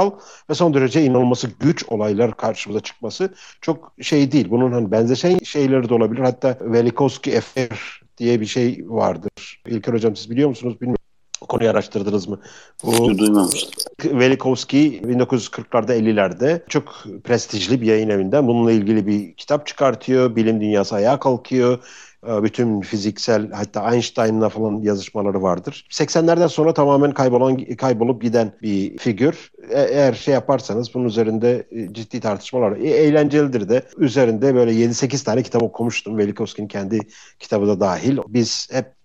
ve 0.49 0.53
son 0.53 0.73
derece 0.73 1.03
inanılması 1.03 1.47
güç 1.59 1.85
olaylar 1.87 2.37
karşımıza 2.37 2.79
çıkması 2.79 3.33
çok 3.61 3.93
şey 4.01 4.31
değil. 4.31 4.47
Bunun 4.49 4.71
hani 4.71 4.91
benzeşen 4.91 5.39
şeyleri 5.39 5.89
de 5.89 5.93
olabilir. 5.93 6.21
Hatta 6.21 6.57
Velikovski 6.61 7.37
Affair 7.37 8.01
diye 8.17 8.41
bir 8.41 8.45
şey 8.45 8.85
vardır. 8.87 9.61
İlker 9.67 9.93
Hocam 9.93 10.15
siz 10.15 10.29
biliyor 10.29 10.49
musunuz 10.49 10.81
bilmiyorum. 10.81 10.97
Konuyu 11.41 11.69
araştırdınız 11.69 12.27
mı? 12.27 12.39
Bu, 12.83 13.17
Duymamıştım. 13.17 14.19
Velikovski 14.19 15.01
1940'larda 15.01 15.93
50'lerde 15.93 16.61
çok 16.69 17.03
prestijli 17.23 17.81
bir 17.81 17.85
yayın 17.85 18.09
evinden 18.09 18.47
bununla 18.47 18.71
ilgili 18.71 19.07
bir 19.07 19.33
kitap 19.33 19.67
çıkartıyor. 19.67 20.35
Bilim 20.35 20.61
dünyası 20.61 20.95
ayağa 20.95 21.19
kalkıyor 21.19 21.79
bütün 22.23 22.81
fiziksel 22.81 23.51
hatta 23.51 23.93
Einstein'la 23.93 24.49
falan 24.49 24.81
yazışmaları 24.81 25.41
vardır. 25.41 25.87
80'lerden 25.91 26.47
sonra 26.47 26.73
tamamen 26.73 27.11
kaybolan 27.11 27.57
kaybolup 27.57 28.21
giden 28.21 28.53
bir 28.61 28.97
figür. 28.97 29.51
E- 29.69 29.81
eğer 29.81 30.13
şey 30.13 30.33
yaparsanız 30.33 30.93
bunun 30.93 31.05
üzerinde 31.05 31.67
e, 31.71 31.93
ciddi 31.93 32.19
tartışmalar. 32.19 32.77
E- 32.77 32.89
eğlencelidir 32.89 33.69
de. 33.69 33.81
Üzerinde 33.97 34.55
böyle 34.55 34.71
7-8 34.71 35.23
tane 35.23 35.43
kitap 35.43 35.63
okumuştum. 35.63 36.17
Velikovski'nin 36.17 36.67
kendi 36.67 36.99
kitabı 37.39 37.67
da 37.67 37.79
dahil. 37.79 38.17
Biz 38.27 38.67
hep 38.71 38.97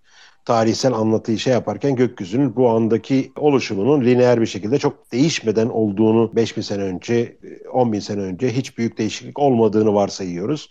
tarihsel 0.44 0.92
anlatıyı 0.92 1.38
şey 1.38 1.52
yaparken 1.52 1.96
gökyüzünün 1.96 2.56
bu 2.56 2.70
andaki 2.70 3.32
oluşumunun 3.36 4.04
lineer 4.04 4.40
bir 4.40 4.46
şekilde 4.46 4.78
çok 4.78 5.12
değişmeden 5.12 5.68
olduğunu 5.68 6.36
5000 6.36 6.62
sene 6.62 6.82
önce, 6.82 7.38
10 7.72 7.92
bin 7.92 8.00
sene 8.00 8.20
önce 8.20 8.56
hiç 8.56 8.78
büyük 8.78 8.98
değişiklik 8.98 9.38
olmadığını 9.38 9.94
varsayıyoruz 9.94 10.68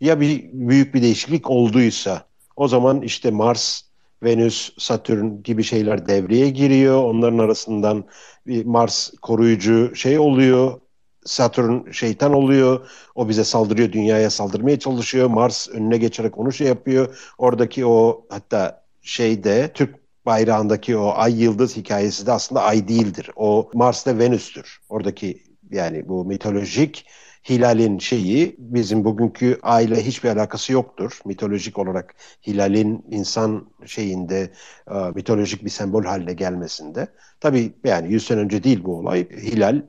ya 0.00 0.20
bir 0.20 0.50
büyük 0.52 0.94
bir 0.94 1.02
değişiklik 1.02 1.50
olduysa 1.50 2.24
o 2.56 2.68
zaman 2.68 3.02
işte 3.02 3.30
Mars, 3.30 3.82
Venüs, 4.22 4.70
Satürn 4.78 5.42
gibi 5.42 5.62
şeyler 5.62 6.08
devreye 6.08 6.50
giriyor. 6.50 7.04
Onların 7.04 7.38
arasından 7.38 8.04
bir 8.46 8.64
Mars 8.64 9.10
koruyucu 9.22 9.96
şey 9.96 10.18
oluyor. 10.18 10.80
Satürn 11.24 11.90
şeytan 11.90 12.32
oluyor. 12.32 12.90
O 13.14 13.28
bize 13.28 13.44
saldırıyor, 13.44 13.92
dünyaya 13.92 14.30
saldırmaya 14.30 14.78
çalışıyor. 14.78 15.28
Mars 15.28 15.68
önüne 15.68 15.96
geçerek 15.96 16.38
onu 16.38 16.52
şey 16.52 16.66
yapıyor. 16.66 17.32
Oradaki 17.38 17.86
o 17.86 18.26
hatta 18.28 18.84
şeyde 19.02 19.70
Türk 19.74 20.00
bayrağındaki 20.26 20.96
o 20.96 21.12
ay 21.16 21.42
yıldız 21.42 21.76
hikayesi 21.76 22.26
de 22.26 22.32
aslında 22.32 22.62
ay 22.62 22.88
değildir. 22.88 23.30
O 23.36 23.70
Mars 23.74 24.06
ve 24.06 24.18
Venüs'tür. 24.18 24.78
Oradaki 24.88 25.42
yani 25.70 26.08
bu 26.08 26.24
mitolojik 26.24 27.06
Hilal'in 27.48 27.98
şeyi 27.98 28.56
bizim 28.58 29.04
bugünkü 29.04 29.58
aile 29.62 30.06
hiçbir 30.06 30.28
alakası 30.28 30.72
yoktur. 30.72 31.18
Mitolojik 31.24 31.78
olarak 31.78 32.14
Hilal'in 32.46 33.04
insan 33.10 33.66
şeyinde 33.86 34.52
e, 34.90 34.94
mitolojik 35.14 35.64
bir 35.64 35.70
sembol 35.70 36.04
haline 36.04 36.32
gelmesinde. 36.32 37.06
Tabii 37.40 37.72
yani 37.84 38.12
100 38.12 38.26
sene 38.26 38.40
önce 38.40 38.62
değil 38.62 38.84
bu 38.84 38.98
olay. 38.98 39.28
Hilal 39.30 39.82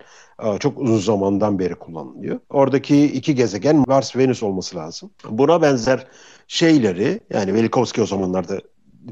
e, 0.44 0.58
çok 0.60 0.80
uzun 0.80 1.00
zamandan 1.00 1.60
beri 1.60 1.76
kullanılıyor. 1.76 2.40
Oradaki 2.50 3.06
iki 3.06 3.36
gezegen 3.36 3.84
Mars 3.88 4.16
Venüs 4.16 4.44
olması 4.44 4.76
lazım. 4.76 5.12
Buna 5.30 5.62
benzer 5.62 6.08
şeyleri 6.48 7.20
yani 7.30 7.54
Velikovski 7.54 8.02
o 8.02 8.06
zamanlarda 8.06 8.62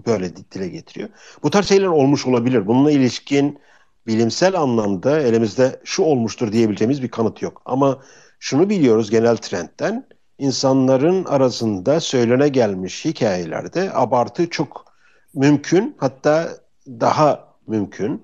böyle 0.08 0.36
dile 0.36 0.68
getiriyor. 0.68 1.10
Bu 1.44 1.50
tarz 1.50 1.68
şeyler 1.68 1.88
olmuş 1.88 2.26
olabilir. 2.26 2.68
Bununla 2.68 2.92
ilişkin 2.92 3.60
bilimsel 4.08 4.60
anlamda 4.60 5.20
elimizde 5.22 5.80
şu 5.84 6.04
olmuştur 6.04 6.52
diyebileceğimiz 6.52 7.04
bir 7.04 7.08
kanıt 7.08 7.42
yok. 7.42 7.62
Ama 7.66 8.02
şunu 8.40 8.70
biliyoruz 8.70 9.10
genel 9.10 9.38
trendten 9.38 10.06
insanların 10.38 11.26
arasında 11.26 12.00
söylene 12.00 12.48
gelmiş 12.48 13.06
hikayelerde 13.06 13.92
abartı 13.94 14.50
çok 14.50 14.86
mümkün 15.34 15.96
hatta 15.98 16.50
daha 16.88 17.48
mümkün 17.68 18.22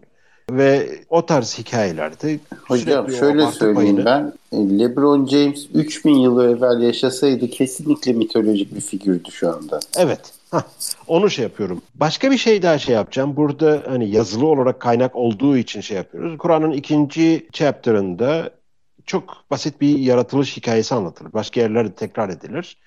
ve 0.52 0.90
o 1.10 1.26
tarz 1.26 1.58
hikayelerde 1.58 2.40
Hocam 2.68 3.12
şöyle 3.12 3.52
söyleyeyim 3.52 4.04
payını... 4.04 4.06
ben 4.06 4.34
LeBron 4.80 5.26
James 5.26 5.68
3000 5.74 6.12
yıl 6.12 6.44
evvel 6.44 6.82
yaşasaydı 6.82 7.50
kesinlikle 7.50 8.14
mitolojik 8.14 8.76
bir 8.76 8.82
figürdü 8.82 9.32
şu 9.32 9.50
anda. 9.50 9.80
Evet. 9.98 10.20
Heh, 10.52 10.62
onu 11.08 11.30
şey 11.30 11.44
yapıyorum. 11.44 11.82
Başka 11.96 12.32
bir 12.32 12.38
şey 12.38 12.62
daha 12.62 12.78
şey 12.78 12.96
yapacağım. 12.96 13.36
Burada 13.36 13.84
hani 13.88 14.10
yazılı 14.10 14.46
olarak 14.46 14.80
kaynak 14.80 15.16
olduğu 15.16 15.58
için 15.58 15.82
şey 15.82 15.98
yapıyoruz. 15.98 16.38
Kur'an'ın 16.38 16.72
ikinci 16.72 17.48
chapter'ında 17.52 18.50
çok 19.06 19.46
basit 19.52 19.82
bir 19.82 20.00
yaratılış 20.00 20.58
hikayesi 20.58 20.96
anlatılır. 20.96 21.34
Başka 21.34 21.62
yerlerde 21.62 21.96
tekrar 21.96 22.30
edilir. 22.30 22.78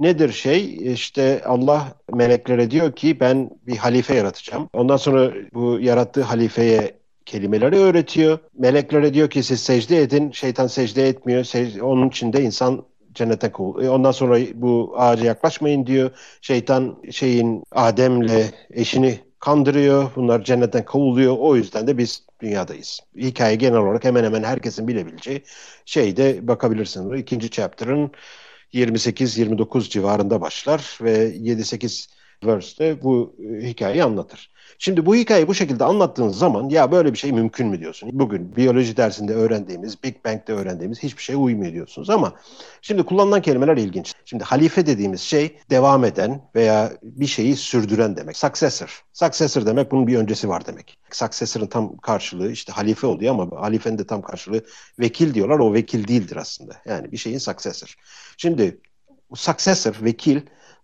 Nedir 0.00 0.32
şey? 0.32 0.92
İşte 0.92 1.42
Allah 1.44 1.92
meleklere 2.12 2.70
diyor 2.70 2.92
ki 2.92 3.20
ben 3.20 3.50
bir 3.66 3.76
halife 3.76 4.14
yaratacağım. 4.14 4.68
Ondan 4.72 4.96
sonra 4.96 5.32
bu 5.54 5.78
yarattığı 5.80 6.22
halifeye 6.22 6.94
kelimeleri 7.26 7.76
öğretiyor. 7.76 8.38
Meleklere 8.58 9.14
diyor 9.14 9.30
ki 9.30 9.42
siz 9.42 9.60
secde 9.60 10.02
edin. 10.02 10.30
Şeytan 10.30 10.66
secde 10.66 11.08
etmiyor. 11.08 11.44
Sec 11.44 11.82
onun 11.82 12.08
için 12.08 12.32
de 12.32 12.42
insan 12.42 12.84
cennete 13.14 13.52
kov. 13.52 13.82
E 13.82 13.90
ondan 13.90 14.12
sonra 14.12 14.38
bu 14.54 14.94
ağaca 14.96 15.24
yaklaşmayın 15.24 15.86
diyor. 15.86 16.10
Şeytan 16.40 16.96
şeyin 17.10 17.62
Adem'le 17.72 18.50
eşini 18.70 19.18
kandırıyor. 19.40 20.10
Bunlar 20.16 20.44
cennetten 20.44 20.84
kovuluyor. 20.84 21.36
O 21.38 21.56
yüzden 21.56 21.86
de 21.86 21.98
biz 21.98 22.25
dünyadayız. 22.40 23.00
Hikaye 23.16 23.56
genel 23.56 23.78
olarak 23.78 24.04
hemen 24.04 24.24
hemen 24.24 24.42
herkesin 24.42 24.88
bilebileceği 24.88 25.42
şeyde 25.84 26.48
bakabilirsiniz. 26.48 27.20
İkinci 27.20 27.50
chapter'ın 27.50 28.12
28-29 28.72 29.90
civarında 29.90 30.40
başlar 30.40 30.98
ve 31.02 31.36
7-8 31.36 32.08
verse'de 32.44 33.02
bu 33.02 33.36
e, 33.38 33.66
hikayeyi 33.68 34.04
anlatır. 34.04 34.50
Şimdi 34.78 35.06
bu 35.06 35.14
hikayeyi 35.14 35.48
bu 35.48 35.54
şekilde 35.54 35.84
anlattığınız 35.84 36.38
zaman 36.38 36.68
ya 36.68 36.92
böyle 36.92 37.12
bir 37.12 37.18
şey 37.18 37.32
mümkün 37.32 37.66
mü 37.66 37.80
diyorsun? 37.80 38.10
Bugün 38.12 38.56
biyoloji 38.56 38.96
dersinde 38.96 39.34
öğrendiğimiz, 39.34 40.02
Big 40.02 40.24
Bang'de 40.24 40.52
öğrendiğimiz 40.52 41.02
hiçbir 41.02 41.22
şey 41.22 41.36
uymuyor 41.38 41.72
diyorsunuz 41.72 42.10
ama 42.10 42.32
şimdi 42.82 43.02
kullanılan 43.02 43.42
kelimeler 43.42 43.76
ilginç. 43.76 44.14
Şimdi 44.24 44.44
halife 44.44 44.86
dediğimiz 44.86 45.20
şey 45.20 45.58
devam 45.70 46.04
eden 46.04 46.40
veya 46.54 46.92
bir 47.02 47.26
şeyi 47.26 47.56
sürdüren 47.56 48.16
demek. 48.16 48.36
Successor. 48.36 49.04
Successor 49.12 49.66
demek 49.66 49.90
bunun 49.90 50.06
bir 50.06 50.16
öncesi 50.16 50.48
var 50.48 50.66
demek. 50.66 50.98
Successor'ın 51.10 51.66
tam 51.66 51.96
karşılığı 51.96 52.52
işte 52.52 52.72
halife 52.72 53.06
oluyor 53.06 53.34
ama 53.34 53.60
halifenin 53.60 53.98
de 53.98 54.06
tam 54.06 54.22
karşılığı 54.22 54.64
vekil 54.98 55.34
diyorlar. 55.34 55.58
O 55.58 55.72
vekil 55.72 56.08
değildir 56.08 56.36
aslında. 56.36 56.76
Yani 56.86 57.12
bir 57.12 57.16
şeyin 57.16 57.38
successor. 57.38 57.94
Şimdi 58.36 58.80
successor, 59.34 59.94
vekil 60.02 60.40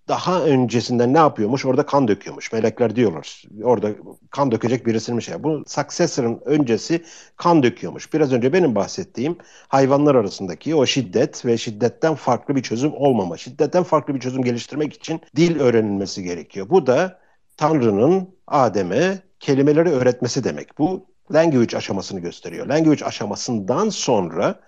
daha 0.08 0.42
öncesinden 0.44 1.14
ne 1.14 1.18
yapıyormuş? 1.18 1.64
Orada 1.66 1.86
kan 1.86 2.08
döküyormuş. 2.08 2.52
Melekler 2.52 2.96
diyorlar. 2.96 3.42
Orada 3.62 3.90
kan 4.30 4.50
dökecek 4.50 4.86
birisinin 4.86 5.20
şey. 5.20 5.42
Bu 5.42 5.64
successor'ın 5.66 6.40
öncesi 6.44 7.04
kan 7.36 7.62
döküyormuş. 7.62 8.12
Biraz 8.14 8.32
önce 8.32 8.52
benim 8.52 8.74
bahsettiğim 8.74 9.36
hayvanlar 9.68 10.14
arasındaki 10.14 10.74
o 10.74 10.86
şiddet 10.86 11.46
ve 11.46 11.58
şiddetten 11.58 12.14
farklı 12.14 12.56
bir 12.56 12.62
çözüm 12.62 12.92
olmama. 12.94 13.36
Şiddetten 13.36 13.82
farklı 13.82 14.14
bir 14.14 14.20
çözüm 14.20 14.42
geliştirmek 14.42 14.92
için 14.92 15.20
dil 15.36 15.60
öğrenilmesi 15.60 16.22
gerekiyor. 16.22 16.68
Bu 16.70 16.86
da 16.86 17.20
Tanrı'nın 17.56 18.28
Adem'e 18.46 19.18
kelimeleri 19.40 19.88
öğretmesi 19.88 20.44
demek. 20.44 20.78
Bu 20.78 21.06
language 21.34 21.76
aşamasını 21.76 22.20
gösteriyor. 22.20 22.66
Language 22.66 23.04
aşamasından 23.04 23.88
sonra 23.88 24.60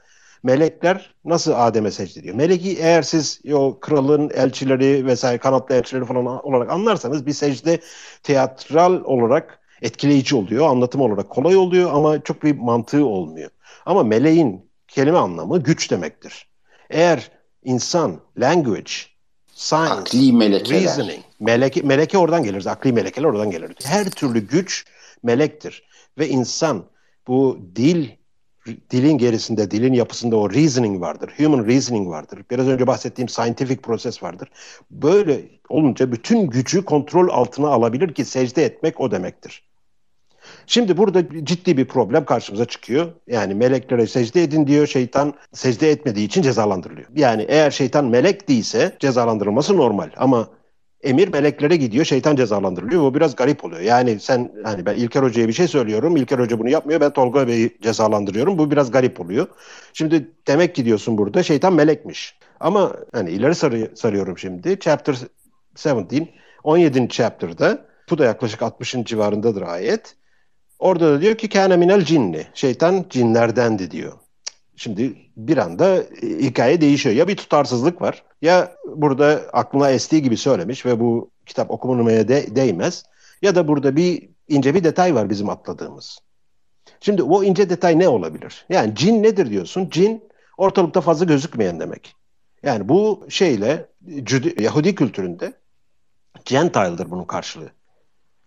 melekler 0.44 1.14
nasıl 1.24 1.52
Adem'e 1.56 1.90
secde 1.90 2.20
ediyor? 2.20 2.34
Meleki 2.34 2.78
eğer 2.78 3.02
siz 3.02 3.40
o 3.52 3.80
kralın 3.80 4.30
elçileri 4.30 5.06
vesaire 5.06 5.38
kanatlı 5.38 5.74
elçileri 5.74 6.04
falan 6.04 6.46
olarak 6.46 6.70
anlarsanız 6.70 7.26
bir 7.26 7.32
secde 7.32 7.80
teatral 8.22 9.04
olarak 9.04 9.60
etkileyici 9.82 10.36
oluyor. 10.36 10.66
Anlatım 10.66 11.00
olarak 11.00 11.30
kolay 11.30 11.56
oluyor 11.56 11.90
ama 11.94 12.22
çok 12.22 12.42
bir 12.42 12.58
mantığı 12.58 13.06
olmuyor. 13.06 13.50
Ama 13.86 14.02
meleğin 14.02 14.70
kelime 14.88 15.18
anlamı 15.18 15.62
güç 15.62 15.90
demektir. 15.90 16.48
Eğer 16.90 17.30
insan, 17.64 18.20
language, 18.38 18.92
science, 19.54 19.92
akli 19.92 20.32
melekeler. 20.32 20.82
reasoning, 20.82 21.24
meleke, 21.40 21.82
meleke 21.82 22.18
oradan 22.18 22.44
gelir. 22.44 22.66
Akli 22.66 22.92
melekeler 22.92 23.28
oradan 23.28 23.50
gelir. 23.50 23.72
Her 23.84 24.10
türlü 24.10 24.48
güç 24.48 24.84
melektir. 25.22 25.82
Ve 26.18 26.28
insan 26.28 26.84
bu 27.26 27.58
dil 27.76 28.08
dilin 28.90 29.18
gerisinde, 29.18 29.70
dilin 29.70 29.92
yapısında 29.92 30.36
o 30.36 30.50
reasoning 30.50 31.00
vardır. 31.00 31.30
Human 31.36 31.66
reasoning 31.66 32.08
vardır. 32.08 32.40
Biraz 32.50 32.68
önce 32.68 32.86
bahsettiğim 32.86 33.28
scientific 33.28 33.80
proses 33.80 34.22
vardır. 34.22 34.48
Böyle 34.90 35.40
olunca 35.68 36.12
bütün 36.12 36.46
gücü 36.46 36.84
kontrol 36.84 37.28
altına 37.28 37.68
alabilir 37.68 38.14
ki 38.14 38.24
secde 38.24 38.64
etmek 38.64 39.00
o 39.00 39.10
demektir. 39.10 39.62
Şimdi 40.66 40.96
burada 40.96 41.44
ciddi 41.44 41.76
bir 41.76 41.84
problem 41.84 42.24
karşımıza 42.24 42.64
çıkıyor. 42.64 43.12
Yani 43.26 43.54
meleklere 43.54 44.06
secde 44.06 44.42
edin 44.42 44.66
diyor. 44.66 44.86
Şeytan 44.86 45.34
secde 45.52 45.90
etmediği 45.90 46.26
için 46.26 46.42
cezalandırılıyor. 46.42 47.08
Yani 47.16 47.46
eğer 47.48 47.70
şeytan 47.70 48.04
melek 48.04 48.48
değilse 48.48 48.96
cezalandırılması 49.00 49.76
normal. 49.76 50.10
Ama 50.16 50.48
emir 51.04 51.28
meleklere 51.28 51.76
gidiyor, 51.76 52.04
şeytan 52.04 52.36
cezalandırılıyor. 52.36 53.02
Bu 53.02 53.14
biraz 53.14 53.36
garip 53.36 53.64
oluyor. 53.64 53.80
Yani 53.80 54.20
sen 54.20 54.52
hani 54.64 54.86
ben 54.86 54.94
İlker 54.94 55.22
Hoca'ya 55.22 55.48
bir 55.48 55.52
şey 55.52 55.68
söylüyorum. 55.68 56.16
İlker 56.16 56.38
Hoca 56.38 56.58
bunu 56.58 56.68
yapmıyor. 56.68 57.00
Ben 57.00 57.12
Tolga 57.12 57.48
Bey'i 57.48 57.78
cezalandırıyorum. 57.82 58.58
Bu 58.58 58.70
biraz 58.70 58.90
garip 58.90 59.20
oluyor. 59.20 59.46
Şimdi 59.92 60.30
demek 60.46 60.74
ki 60.74 60.84
diyorsun 60.84 61.18
burada 61.18 61.42
şeytan 61.42 61.72
melekmiş. 61.72 62.38
Ama 62.60 62.96
hani 63.12 63.30
ileri 63.30 63.54
sarı, 63.54 63.90
sarıyorum 63.94 64.38
şimdi. 64.38 64.78
Chapter 64.80 65.16
17, 65.86 66.28
17. 66.64 67.08
chapter'da 67.08 67.86
bu 68.10 68.18
da 68.18 68.24
yaklaşık 68.24 68.60
60'ın 68.60 69.04
civarındadır 69.04 69.62
ayet. 69.62 70.16
Orada 70.78 71.12
da 71.12 71.20
diyor 71.20 71.34
ki 71.34 71.48
kâne 71.48 71.76
minel 71.76 72.04
cinni. 72.04 72.46
Şeytan 72.54 73.04
cinlerdendi 73.10 73.90
diyor. 73.90 74.12
Şimdi 74.76 75.23
bir 75.36 75.56
anda 75.56 76.04
hikaye 76.22 76.80
değişiyor. 76.80 77.14
Ya 77.14 77.28
bir 77.28 77.36
tutarsızlık 77.36 78.02
var 78.02 78.22
ya 78.42 78.76
burada 78.96 79.42
aklına 79.52 79.90
estiği 79.90 80.22
gibi 80.22 80.36
söylemiş 80.36 80.86
ve 80.86 81.00
bu 81.00 81.30
kitap 81.46 81.70
okunmaya 81.70 82.28
de, 82.28 82.56
değmez. 82.56 83.04
Ya 83.42 83.54
da 83.54 83.68
burada 83.68 83.96
bir 83.96 84.28
ince 84.48 84.74
bir 84.74 84.84
detay 84.84 85.14
var 85.14 85.30
bizim 85.30 85.48
atladığımız. 85.48 86.18
Şimdi 87.00 87.22
o 87.22 87.42
ince 87.42 87.70
detay 87.70 87.98
ne 87.98 88.08
olabilir? 88.08 88.66
Yani 88.68 88.94
cin 88.94 89.22
nedir 89.22 89.50
diyorsun? 89.50 89.88
Cin 89.90 90.24
ortalıkta 90.58 91.00
fazla 91.00 91.24
gözükmeyen 91.24 91.80
demek. 91.80 92.14
Yani 92.62 92.88
bu 92.88 93.26
şeyle 93.28 93.86
Yahudi 94.58 94.94
kültüründe 94.94 95.52
Gentile'dır 96.44 97.10
bunun 97.10 97.24
karşılığı. 97.24 97.70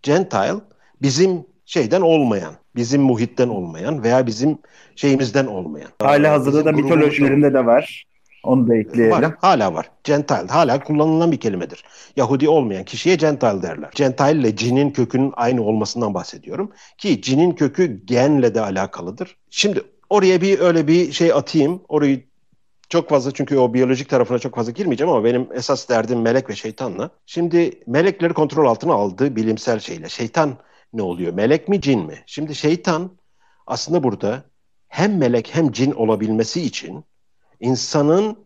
Gentile 0.02 0.56
bizim 1.02 1.46
şeyden 1.68 2.02
olmayan, 2.02 2.54
bizim 2.76 3.02
muhitten 3.02 3.48
olmayan 3.48 4.04
veya 4.04 4.28
bizim 4.28 4.58
şeyimizden 4.96 5.46
olmayan. 5.46 5.90
Hala 6.02 6.32
hazırda 6.32 6.66
da 6.66 6.72
mitolojilerinde 6.72 7.54
de 7.54 7.66
var. 7.66 8.08
Onu 8.44 8.68
da 8.68 8.76
ekleyelim. 8.76 9.12
Var, 9.12 9.34
hala 9.42 9.74
var. 9.74 9.90
Gentile 10.04 10.48
hala 10.48 10.84
kullanılan 10.84 11.32
bir 11.32 11.40
kelimedir. 11.40 11.84
Yahudi 12.16 12.50
olmayan 12.50 12.84
kişiye 12.84 13.16
Gentile 13.16 13.62
derler. 13.62 13.90
Gentile 13.96 14.32
ile 14.32 14.56
cinin 14.56 14.92
kökünün 14.92 15.34
aynı 15.36 15.64
olmasından 15.64 16.14
bahsediyorum. 16.14 16.72
Ki 16.98 17.22
cinin 17.22 17.52
kökü 17.52 18.06
genle 18.06 18.56
de 18.56 18.62
alakalıdır. 18.62 19.36
Şimdi 19.50 19.82
oraya 20.10 20.42
bir 20.42 20.60
öyle 20.60 20.88
bir 20.88 21.12
şey 21.12 21.34
atayım. 21.34 21.82
Orayı 21.90 22.24
çok 22.90 23.10
fazla 23.10 23.32
çünkü 23.32 23.58
o 23.58 23.74
biyolojik 23.74 24.10
tarafına 24.10 24.40
çok 24.40 24.56
fazla 24.56 24.72
girmeyeceğim 24.72 25.14
ama 25.14 25.24
benim 25.24 25.48
esas 25.54 25.90
derdim 25.90 26.22
melek 26.22 26.50
ve 26.50 26.56
şeytanla. 26.56 27.10
Şimdi 27.26 27.72
melekleri 27.88 28.34
kontrol 28.34 28.66
altına 28.66 28.94
aldı 28.94 29.36
bilimsel 29.36 29.80
şeyle. 29.80 30.10
Şeytan 30.10 30.58
ne 30.94 31.02
oluyor? 31.02 31.34
Melek 31.34 31.68
mi 31.68 31.82
cin 31.82 32.06
mi? 32.06 32.24
Şimdi 32.26 32.56
şeytan 32.56 33.12
aslında 33.68 34.04
burada 34.04 34.44
hem 34.88 35.18
melek 35.18 35.56
hem 35.56 35.72
cin 35.72 35.92
olabilmesi 35.92 36.62
için 36.62 37.04
insanın 37.60 38.46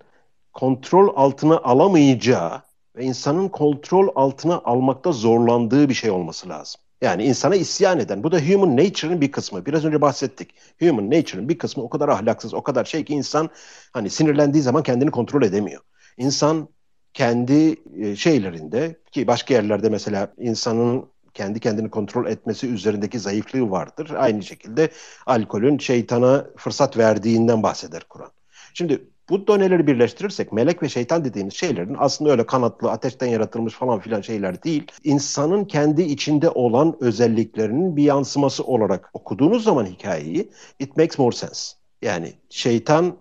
kontrol 0.54 1.14
altına 1.16 1.58
alamayacağı 1.58 2.62
ve 2.96 3.04
insanın 3.04 3.50
kontrol 3.50 4.08
altına 4.16 4.62
almakta 4.66 5.12
zorlandığı 5.12 5.90
bir 5.90 5.94
şey 5.94 6.12
olması 6.12 6.50
lazım. 6.50 6.82
Yani 7.02 7.24
insana 7.24 7.56
isyan 7.56 8.00
eden. 8.00 8.24
Bu 8.24 8.32
da 8.32 8.40
human 8.40 8.78
nature'ın 8.78 9.22
bir 9.22 9.32
kısmı. 9.32 9.66
Biraz 9.66 9.86
önce 9.86 10.02
bahsettik. 10.02 10.50
Human 10.80 11.12
nature'ın 11.12 11.50
bir 11.50 11.58
kısmı 11.58 11.84
o 11.84 11.90
kadar 11.90 12.10
ahlaksız, 12.10 12.54
o 12.54 12.64
kadar 12.64 12.86
şey 12.86 13.06
ki 13.06 13.14
insan 13.14 13.50
hani 13.94 14.10
sinirlendiği 14.10 14.64
zaman 14.64 14.84
kendini 14.84 15.12
kontrol 15.12 15.44
edemiyor. 15.44 15.82
İnsan 16.18 16.70
kendi 17.14 17.76
e, 17.98 18.16
şeylerinde 18.16 19.00
ki 19.12 19.28
başka 19.28 19.54
yerlerde 19.54 19.90
mesela 19.90 20.34
insanın 20.38 21.11
kendi 21.34 21.60
kendini 21.60 21.90
kontrol 21.90 22.28
etmesi 22.28 22.68
üzerindeki 22.68 23.20
zayıflığı 23.20 23.72
vardır. 23.72 24.12
Aynı 24.18 24.44
şekilde 24.44 24.90
alkolün 25.26 25.78
şeytana 25.78 26.46
fırsat 26.58 26.98
verdiğinden 26.98 27.64
bahseder 27.64 28.04
Kur'an. 28.10 28.32
Şimdi 28.74 29.08
bu 29.30 29.48
doneleri 29.48 29.88
birleştirirsek 29.88 30.54
melek 30.54 30.84
ve 30.84 30.90
şeytan 30.90 31.26
dediğimiz 31.26 31.54
şeylerin 31.54 31.96
aslında 32.00 32.32
öyle 32.32 32.46
kanatlı, 32.46 32.92
ateşten 32.92 33.28
yaratılmış 33.28 33.74
falan 33.74 34.00
filan 34.00 34.22
şeyler 34.22 34.64
değil. 34.64 34.92
İnsanın 35.04 35.66
kendi 35.66 36.02
içinde 36.02 36.50
olan 36.50 36.96
özelliklerinin 37.00 37.96
bir 37.96 38.04
yansıması 38.04 38.64
olarak 38.64 39.10
okuduğunuz 39.14 39.64
zaman 39.64 39.86
hikayeyi 39.86 40.52
it 40.80 40.98
makes 40.98 41.20
more 41.20 41.36
sense. 41.36 41.72
Yani 42.02 42.34
şeytan 42.50 43.18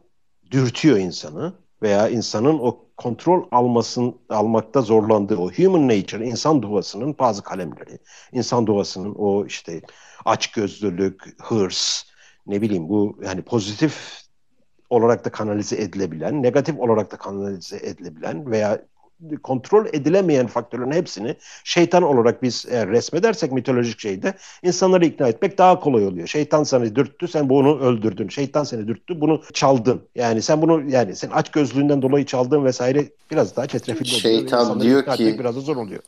dürtüyor 0.50 0.98
insanı 0.98 1.52
veya 1.82 2.08
insanın 2.08 2.58
o 2.58 2.89
kontrol 3.00 3.46
almasın 3.50 4.20
almakta 4.28 4.80
zorlandığı 4.80 5.36
o 5.36 5.50
human 5.52 5.88
nature, 5.88 6.26
insan 6.26 6.62
doğasının 6.62 7.16
bazı 7.18 7.42
kalemleri, 7.42 7.98
insan 8.32 8.66
doğasının 8.66 9.14
o 9.14 9.46
işte 9.46 9.82
açgözlülük, 10.24 11.42
hırs, 11.42 12.04
ne 12.46 12.62
bileyim 12.62 12.88
bu 12.88 13.18
yani 13.24 13.42
pozitif 13.42 14.22
olarak 14.90 15.24
da 15.24 15.32
kanalize 15.32 15.76
edilebilen, 15.76 16.42
negatif 16.42 16.78
olarak 16.78 17.12
da 17.12 17.16
kanalize 17.16 17.76
edilebilen 17.76 18.50
veya 18.50 18.82
kontrol 19.42 19.86
edilemeyen 19.86 20.46
faktörlerin 20.46 20.92
hepsini 20.92 21.36
şeytan 21.64 22.02
olarak 22.02 22.42
biz 22.42 22.66
eğer 22.70 22.88
resmedersek 22.88 23.52
mitolojik 23.52 24.00
şeyde 24.00 24.34
insanları 24.62 25.04
ikna 25.06 25.28
etmek 25.28 25.58
daha 25.58 25.80
kolay 25.80 26.06
oluyor. 26.06 26.26
Şeytan 26.26 26.64
seni 26.64 26.96
dürttü, 26.96 27.28
sen 27.28 27.48
bunu 27.48 27.80
öldürdün. 27.80 28.28
Şeytan 28.28 28.64
seni 28.64 28.88
dürttü, 28.88 29.20
bunu 29.20 29.42
çaldın. 29.52 30.02
Yani 30.14 30.42
sen 30.42 30.62
bunu 30.62 30.90
yani 30.90 31.16
sen 31.16 31.30
aç 31.30 31.50
gözlüğünden 31.50 32.02
dolayı 32.02 32.26
çaldın 32.26 32.64
vesaire 32.64 33.08
biraz 33.30 33.56
daha 33.56 33.66
çetrefilli 33.66 34.08
oluyor. 34.08 34.20
Şeytan 34.20 34.80
diyor 34.80 35.16
ki 35.16 35.36
biraz 35.38 35.56
da 35.56 35.60
zor 35.60 35.76
oluyor. 35.76 36.02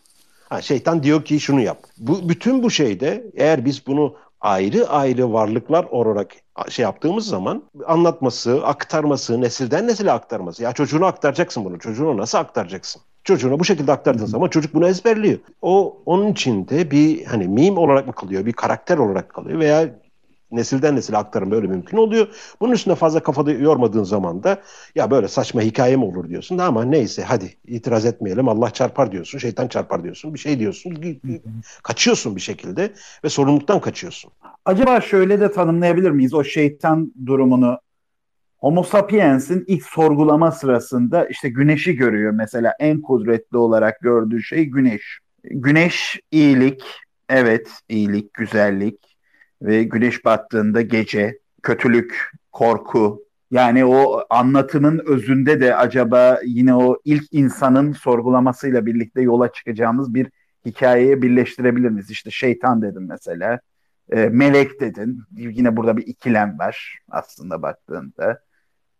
Ha, 0.48 0.62
şeytan 0.62 1.02
diyor 1.02 1.24
ki 1.24 1.40
şunu 1.40 1.60
yap. 1.60 1.78
Bu 1.98 2.28
bütün 2.28 2.62
bu 2.62 2.70
şeyde 2.70 3.24
eğer 3.34 3.64
biz 3.64 3.86
bunu 3.86 4.14
ayrı 4.42 4.88
ayrı 4.88 5.32
varlıklar 5.32 5.84
olarak 5.84 6.32
şey 6.68 6.82
yaptığımız 6.82 7.26
zaman 7.26 7.62
anlatması, 7.86 8.66
aktarması, 8.66 9.40
nesilden 9.40 9.86
nesile 9.86 10.12
aktarması. 10.12 10.62
Ya 10.62 10.72
çocuğuna 10.72 11.06
aktaracaksın 11.06 11.64
bunu. 11.64 11.78
Çocuğuna 11.78 12.16
nasıl 12.16 12.38
aktaracaksın? 12.38 13.02
Çocuğuna 13.24 13.60
bu 13.60 13.64
şekilde 13.64 13.92
aktardığın 13.92 14.26
zaman 14.26 14.48
çocuk 14.48 14.74
bunu 14.74 14.88
ezberliyor. 14.88 15.38
O 15.62 16.02
onun 16.06 16.32
içinde 16.32 16.90
bir 16.90 17.24
hani 17.24 17.48
meme 17.48 17.80
olarak 17.80 18.06
mı 18.06 18.12
kalıyor, 18.12 18.46
bir 18.46 18.52
karakter 18.52 18.98
olarak 18.98 19.28
kalıyor 19.28 19.58
veya 19.58 20.01
nesilden 20.52 20.96
nesile 20.96 21.16
aktarım 21.16 21.50
böyle 21.50 21.66
mümkün 21.66 21.96
oluyor. 21.96 22.28
Bunun 22.60 22.72
üstüne 22.72 22.94
fazla 22.94 23.20
kafada 23.20 23.52
yormadığın 23.52 24.04
zaman 24.04 24.42
da 24.42 24.62
ya 24.94 25.10
böyle 25.10 25.28
saçma 25.28 25.60
hikaye 25.60 25.96
mi 25.96 26.04
olur 26.04 26.28
diyorsun 26.28 26.58
ama 26.58 26.84
neyse 26.84 27.22
hadi 27.22 27.54
itiraz 27.66 28.06
etmeyelim 28.06 28.48
Allah 28.48 28.70
çarpar 28.70 29.12
diyorsun, 29.12 29.38
şeytan 29.38 29.68
çarpar 29.68 30.04
diyorsun, 30.04 30.34
bir 30.34 30.38
şey 30.38 30.58
diyorsun. 30.58 30.96
Kaçıyorsun 31.82 32.36
bir 32.36 32.40
şekilde 32.40 32.92
ve 33.24 33.28
sorumluluktan 33.28 33.80
kaçıyorsun. 33.80 34.30
Acaba 34.64 35.00
şöyle 35.00 35.40
de 35.40 35.52
tanımlayabilir 35.52 36.10
miyiz 36.10 36.34
o 36.34 36.44
şeytan 36.44 37.12
durumunu? 37.26 37.78
Homo 38.58 38.82
sapiens'in 38.82 39.64
ilk 39.66 39.82
sorgulama 39.82 40.50
sırasında 40.50 41.26
işte 41.26 41.48
güneşi 41.48 41.96
görüyor 41.96 42.32
mesela 42.32 42.74
en 42.78 43.00
kudretli 43.00 43.56
olarak 43.56 44.00
gördüğü 44.00 44.42
şey 44.42 44.64
güneş. 44.64 45.18
Güneş 45.44 46.20
iyilik, 46.30 46.82
evet 47.28 47.70
iyilik, 47.88 48.34
güzellik, 48.34 49.11
ve 49.62 49.82
güneş 49.84 50.24
battığında 50.24 50.82
gece, 50.82 51.38
kötülük, 51.62 52.30
korku. 52.52 53.22
Yani 53.50 53.84
o 53.84 54.24
anlatımın 54.30 55.02
özünde 55.06 55.60
de 55.60 55.76
acaba 55.76 56.40
yine 56.44 56.74
o 56.74 56.98
ilk 57.04 57.24
insanın 57.32 57.92
sorgulamasıyla 57.92 58.86
birlikte 58.86 59.22
yola 59.22 59.52
çıkacağımız 59.52 60.14
bir 60.14 60.26
hikayeye 60.66 61.22
birleştirebilir 61.22 61.88
miyiz? 61.88 62.10
İşte 62.10 62.30
şeytan 62.30 62.82
dedim 62.82 63.06
mesela. 63.08 63.60
E, 64.10 64.28
melek 64.28 64.80
dedin. 64.80 65.22
Yine 65.36 65.76
burada 65.76 65.96
bir 65.96 66.06
ikilem 66.06 66.58
var 66.58 66.98
aslında 67.10 67.62
baktığında. 67.62 68.40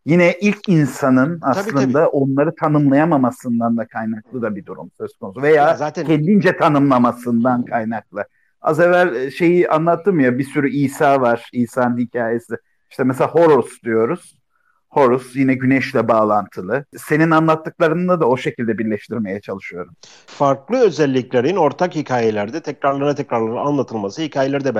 Yine 0.05 0.35
ilk 0.41 0.69
insanın 0.69 1.39
aslında 1.41 1.81
tabii, 1.81 1.93
tabii. 1.93 2.05
onları 2.05 2.55
tanımlayamamasından 2.55 3.77
da 3.77 3.87
kaynaklı 3.87 4.41
da 4.41 4.55
bir 4.55 4.65
durum 4.65 4.91
söz 4.97 5.17
konusu. 5.17 5.41
Veya 5.41 5.67
ya 5.67 5.75
zaten... 5.75 6.05
kendince 6.05 6.57
tanımlamasından 6.57 7.65
kaynaklı. 7.65 8.25
Az 8.63 8.79
evvel 8.79 9.15
e, 9.15 9.31
şeyi 9.31 9.69
anlattım 9.69 10.19
ya 10.19 10.37
bir 10.37 10.43
sürü 10.43 10.69
İsa 10.69 11.21
var. 11.21 11.49
İsa'nın 11.53 11.97
hikayesi. 11.97 12.55
İşte 12.91 13.03
mesela 13.03 13.29
Horus 13.29 13.83
diyoruz. 13.83 14.35
Horus 14.89 15.35
yine 15.35 15.53
güneşle 15.53 16.07
bağlantılı. 16.07 16.85
Senin 16.97 17.31
anlattıklarını 17.31 18.21
da 18.21 18.27
o 18.27 18.37
şekilde 18.37 18.77
birleştirmeye 18.77 19.41
çalışıyorum. 19.41 19.95
Farklı 20.25 20.77
özelliklerin 20.77 21.55
ortak 21.55 21.95
hikayelerde 21.95 22.61
tekrarlarına 22.61 23.15
tekrarlarına 23.15 23.61
anlatılması 23.61 24.21
hikayeleri 24.21 24.63
de 24.63 24.75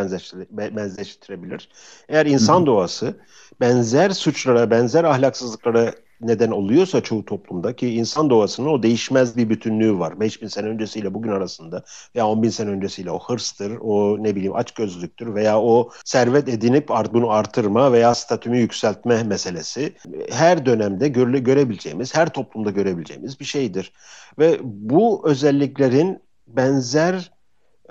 benzeştirebilir. 0.75 1.69
Eğer 2.09 2.25
insan 2.25 2.57
Hı-hı. 2.57 2.65
doğası 2.65 3.17
benzer 3.61 4.09
suçlara, 4.09 4.71
benzer 4.71 5.03
ahlaksızlıklara 5.03 5.93
neden 6.23 6.51
oluyorsa 6.51 7.01
çoğu 7.01 7.25
toplumda 7.25 7.75
ki 7.75 7.89
insan 7.93 8.29
doğasının 8.29 8.67
o 8.67 8.83
değişmez 8.83 9.37
bir 9.37 9.49
bütünlüğü 9.49 9.99
var. 9.99 10.19
5000 10.19 10.47
sene 10.47 10.67
öncesiyle 10.67 11.13
bugün 11.13 11.31
arasında 11.31 11.83
veya 12.15 12.27
10 12.27 12.43
bin 12.43 12.49
sene 12.49 12.69
öncesiyle 12.69 13.11
o 13.11 13.19
hırstır, 13.19 13.77
o 13.81 14.23
ne 14.23 14.35
bileyim 14.35 14.55
açgözlüktür 14.55 15.35
veya 15.35 15.61
o 15.61 15.89
servet 16.05 16.49
edinip 16.49 16.89
bunu 17.13 17.31
artırma 17.31 17.91
veya 17.91 18.15
statümü 18.15 18.57
yükseltme 18.57 19.23
meselesi 19.23 19.93
her 20.31 20.65
dönemde 20.65 21.07
göre, 21.07 21.39
görebileceğimiz, 21.39 22.15
her 22.15 22.29
toplumda 22.29 22.71
görebileceğimiz 22.71 23.39
bir 23.39 23.45
şeydir. 23.45 23.93
Ve 24.39 24.59
bu 24.63 25.21
özelliklerin 25.25 26.19
benzer 26.47 27.31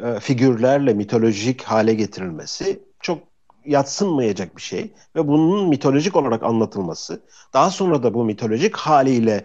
e, 0.03 0.21
figürlerle 0.21 0.95
mitolojik 0.95 1.63
hale 1.63 1.95
getirilmesi 1.95 2.83
çok 3.01 3.32
yatsınmayacak 3.67 4.57
bir 4.57 4.63
şey 4.63 4.93
ve 5.17 5.29
bunun 5.29 5.69
mitolojik 5.69 6.17
olarak 6.17 6.43
anlatılması, 6.43 7.23
daha 7.53 7.71
sonra 7.71 8.03
da 8.03 8.15
bu 8.15 8.25
mitolojik 8.25 8.77
haliyle 8.77 9.45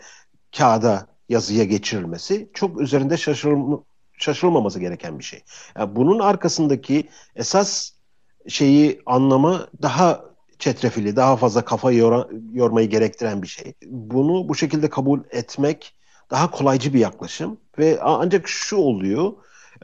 kağıda 0.57 1.07
yazıya 1.29 1.63
geçirilmesi 1.63 2.49
çok 2.53 2.81
üzerinde 2.81 3.17
şaşırma, 3.17 3.83
şaşırılmaması 4.17 4.79
gereken 4.79 5.19
bir 5.19 5.23
şey. 5.23 5.43
Yani 5.77 5.95
bunun 5.95 6.19
arkasındaki 6.19 7.09
esas 7.35 7.91
şeyi 8.47 9.01
anlama 9.05 9.67
daha 9.81 10.21
çetrefilli, 10.59 11.15
daha 11.15 11.35
fazla 11.37 11.65
kafa 11.65 11.91
yor 11.91 12.29
yormayı 12.53 12.89
gerektiren 12.89 13.41
bir 13.41 13.47
şey. 13.47 13.73
Bunu 13.85 14.49
bu 14.49 14.55
şekilde 14.55 14.89
kabul 14.89 15.19
etmek 15.31 15.93
daha 16.31 16.51
kolaycı 16.51 16.93
bir 16.93 16.99
yaklaşım 16.99 17.57
ve 17.77 17.99
ancak 18.01 18.47
şu 18.47 18.75
oluyor, 18.75 19.33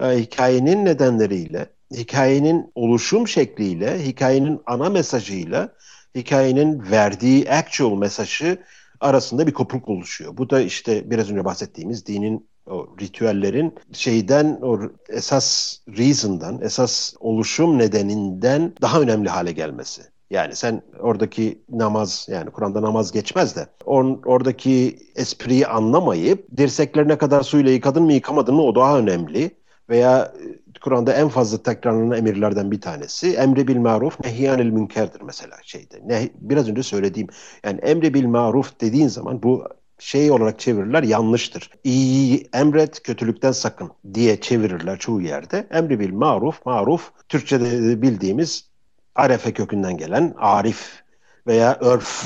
e, 0.02 0.06
hikayenin 0.06 0.86
nedenleriyle 0.86 1.69
hikayenin 1.94 2.72
oluşum 2.76 3.28
şekliyle, 3.28 4.06
hikayenin 4.06 4.62
ana 4.66 4.90
mesajıyla, 4.90 5.74
hikayenin 6.16 6.92
verdiği 6.92 7.52
actual 7.52 7.98
mesajı 7.98 8.58
arasında 9.00 9.48
bir 9.48 9.54
kopukluk 9.54 9.90
oluşuyor. 9.90 10.38
Bu 10.38 10.50
da 10.50 10.62
işte 10.62 11.10
biraz 11.10 11.32
önce 11.32 11.46
bahsettiğimiz 11.46 12.06
dinin 12.06 12.48
o 12.70 12.88
ritüellerin 13.02 13.76
şeyden 13.94 14.60
o 14.62 14.80
esas 15.10 15.78
reason'dan, 15.98 16.62
esas 16.62 17.14
oluşum 17.20 17.78
nedeninden 17.78 18.74
daha 18.82 19.02
önemli 19.02 19.30
hale 19.30 19.52
gelmesi. 19.52 20.02
Yani 20.30 20.56
sen 20.56 20.82
oradaki 21.00 21.62
namaz 21.70 22.28
yani 22.32 22.50
Kur'an'da 22.50 22.82
namaz 22.82 23.12
geçmez 23.12 23.56
de 23.56 23.68
or, 23.86 24.18
oradaki 24.26 24.98
espriyi 25.16 25.68
anlamayıp 25.68 26.58
dirseklerine 26.58 27.18
kadar 27.18 27.42
suyla 27.42 27.72
yıkadın 27.72 28.04
mı 28.04 28.14
yıkamadın 28.14 28.56
mı 28.56 28.62
o 28.62 28.76
daha 28.76 29.00
önemli. 29.00 29.52
Veya 29.90 30.34
Kur'an'da 30.84 31.13
en 31.13 31.30
fazla 31.30 31.63
tekrarlanan 31.63 32.17
emirlerden 32.17 32.72
bir 32.72 32.82
tanesi 32.82 33.36
emri 33.36 33.67
bil 33.67 33.78
maruf 33.78 34.19
nehyanil 34.24 34.69
münkerdir 34.69 35.22
mesela 35.22 35.58
şeyde. 35.63 36.02
Ne, 36.06 36.30
biraz 36.36 36.69
önce 36.69 36.84
söylediğim 36.84 37.28
yani 37.63 37.80
emri 37.80 38.13
bil 38.13 38.26
maruf 38.26 38.82
dediğin 38.82 39.08
zaman 39.08 39.43
bu 39.43 39.67
şey 40.00 40.32
olarak 40.32 40.60
çevirirler 40.60 41.04
yanlıştır. 41.04 41.69
İyi 41.84 42.50
emret 42.54 43.04
kötülükten 43.04 43.52
sakın 43.52 43.91
diye 44.13 44.41
çevirirler 44.41 45.00
çoğu 45.00 45.22
yerde. 45.22 45.67
Emri 45.72 46.00
bil 46.00 46.13
maruf 46.13 46.65
maruf 46.65 47.12
Türkçe'de 47.30 48.02
bildiğimiz 48.02 48.69
arefe 49.15 49.54
kökünden 49.54 49.98
gelen 49.98 50.34
arif 50.38 51.04
veya 51.48 51.78
örf 51.82 52.26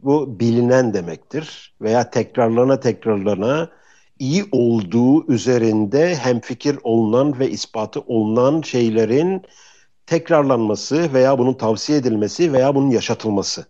bu 0.00 0.40
bilinen 0.40 0.94
demektir 0.94 1.76
veya 1.80 2.10
tekrarlana 2.10 2.80
tekrarlana 2.80 3.70
iyi 4.22 4.44
olduğu 4.52 5.32
üzerinde 5.32 6.14
hemfikir 6.16 6.78
olunan 6.82 7.38
ve 7.38 7.50
ispatı 7.50 8.00
olunan 8.00 8.62
şeylerin 8.62 9.42
tekrarlanması 10.06 11.12
veya 11.12 11.38
bunun 11.38 11.54
tavsiye 11.54 11.98
edilmesi 11.98 12.52
veya 12.52 12.74
bunun 12.74 12.90
yaşatılması. 12.90 13.66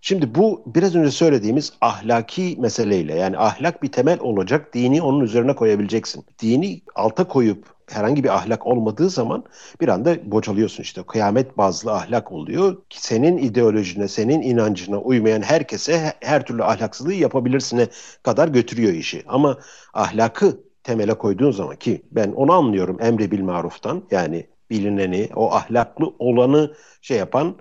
Şimdi 0.00 0.34
bu 0.34 0.62
biraz 0.66 0.94
önce 0.94 1.10
söylediğimiz 1.10 1.72
ahlaki 1.80 2.56
meseleyle 2.58 3.14
yani 3.14 3.38
ahlak 3.38 3.82
bir 3.82 3.92
temel 3.92 4.20
olacak 4.20 4.74
dini 4.74 5.02
onun 5.02 5.20
üzerine 5.20 5.54
koyabileceksin. 5.54 6.24
Dini 6.42 6.80
alta 6.94 7.28
koyup 7.28 7.77
herhangi 7.92 8.24
bir 8.24 8.36
ahlak 8.36 8.66
olmadığı 8.66 9.10
zaman 9.10 9.44
bir 9.80 9.88
anda 9.88 10.30
bocalıyorsun 10.30 10.82
işte. 10.82 11.02
Kıyamet 11.02 11.58
bazlı 11.58 11.92
ahlak 11.92 12.32
oluyor 12.32 12.76
senin 12.90 13.38
ideolojine, 13.38 14.08
senin 14.08 14.42
inancına 14.42 14.98
uymayan 14.98 15.42
herkese 15.42 16.12
her 16.20 16.46
türlü 16.46 16.64
ahlaksızlığı 16.64 17.14
yapabilirsine 17.14 17.86
kadar 18.22 18.48
götürüyor 18.48 18.92
işi. 18.92 19.22
Ama 19.26 19.58
ahlakı 19.94 20.60
temele 20.82 21.14
koyduğun 21.14 21.50
zaman 21.50 21.76
ki 21.76 22.02
ben 22.10 22.32
onu 22.32 22.52
anlıyorum 22.52 22.98
emri 23.00 23.30
bil 23.30 23.42
maruftan 23.42 24.02
yani 24.10 24.46
bilineni, 24.70 25.28
o 25.36 25.52
ahlaklı 25.52 26.14
olanı 26.18 26.74
şey 27.02 27.18
yapan 27.18 27.56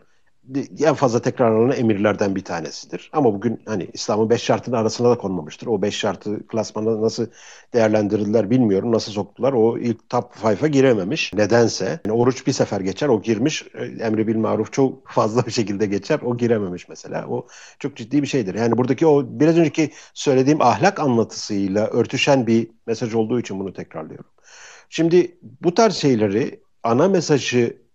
en 0.80 0.94
fazla 0.94 1.22
tekrarlanan 1.22 1.78
emirlerden 1.78 2.36
bir 2.36 2.44
tanesidir. 2.44 3.10
Ama 3.14 3.34
bugün 3.34 3.62
hani 3.66 3.90
İslam'ın 3.94 4.30
beş 4.30 4.44
şartının 4.44 4.76
arasına 4.76 5.10
da 5.10 5.18
konmamıştır. 5.18 5.68
O 5.68 5.82
beş 5.82 5.96
şartı 5.96 6.48
klasmanda 6.48 7.02
nasıl 7.02 7.28
değerlendirdiler 7.74 8.50
bilmiyorum. 8.50 8.92
Nasıl 8.92 9.12
soktular. 9.12 9.54
O 9.54 9.78
ilk 9.78 10.10
top 10.10 10.34
5'a 10.44 10.68
girememiş. 10.68 11.34
Nedense. 11.34 12.00
Yani 12.06 12.18
oruç 12.18 12.48
bir 12.48 12.52
sefer 12.52 12.82
geçer. 12.82 13.08
O 13.08 13.22
girmiş. 13.22 13.66
E, 13.74 13.86
emri 13.86 14.28
bil 14.28 14.36
maruf 14.36 14.74
çok 14.74 15.08
fazla 15.10 15.46
bir 15.46 15.52
şekilde 15.52 15.86
geçer. 15.86 16.20
O 16.26 16.38
girememiş 16.38 16.90
mesela. 16.90 17.28
O 17.28 17.48
çok 17.80 17.96
ciddi 17.96 18.22
bir 18.22 18.28
şeydir. 18.28 18.56
Yani 18.56 18.78
buradaki 18.78 19.08
o 19.08 19.26
biraz 19.40 19.58
önceki 19.58 19.92
söylediğim 20.14 20.62
ahlak 20.62 21.00
anlatısıyla 21.00 21.88
örtüşen 21.88 22.48
bir 22.48 22.70
mesaj 22.88 23.14
olduğu 23.14 23.40
için 23.40 23.60
bunu 23.60 23.74
tekrarlıyorum. 23.74 24.30
Şimdi 24.90 25.38
bu 25.62 25.74
tarz 25.74 25.96
şeyleri 25.96 26.60
ana 26.84 27.08
mesajı 27.08 27.87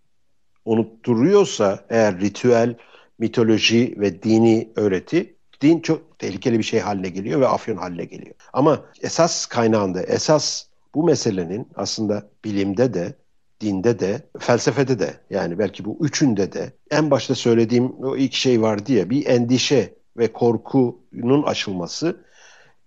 unutturuyorsa 0.65 1.85
eğer 1.89 2.19
ritüel, 2.19 2.75
mitoloji 3.19 3.95
ve 3.97 4.23
dini 4.23 4.71
öğreti 4.75 5.35
din 5.61 5.79
çok 5.79 6.19
tehlikeli 6.19 6.59
bir 6.59 6.63
şey 6.63 6.79
haline 6.79 7.09
geliyor 7.09 7.41
ve 7.41 7.47
afyon 7.47 7.77
haline 7.77 8.05
geliyor. 8.05 8.35
Ama 8.53 8.85
esas 9.01 9.45
kaynağında, 9.45 10.03
esas 10.03 10.65
bu 10.95 11.03
meselenin 11.03 11.67
aslında 11.75 12.29
bilimde 12.45 12.93
de, 12.93 13.13
dinde 13.61 13.99
de, 13.99 14.21
felsefede 14.39 14.99
de 14.99 15.13
yani 15.29 15.59
belki 15.59 15.85
bu 15.85 15.97
üçünde 16.01 16.53
de 16.53 16.71
en 16.91 17.11
başta 17.11 17.35
söylediğim 17.35 17.91
o 18.03 18.17
ilk 18.17 18.33
şey 18.33 18.61
var 18.61 18.85
diye 18.85 19.09
bir 19.09 19.25
endişe 19.25 19.93
ve 20.17 20.33
korkunun 20.33 21.43
aşılması. 21.43 22.25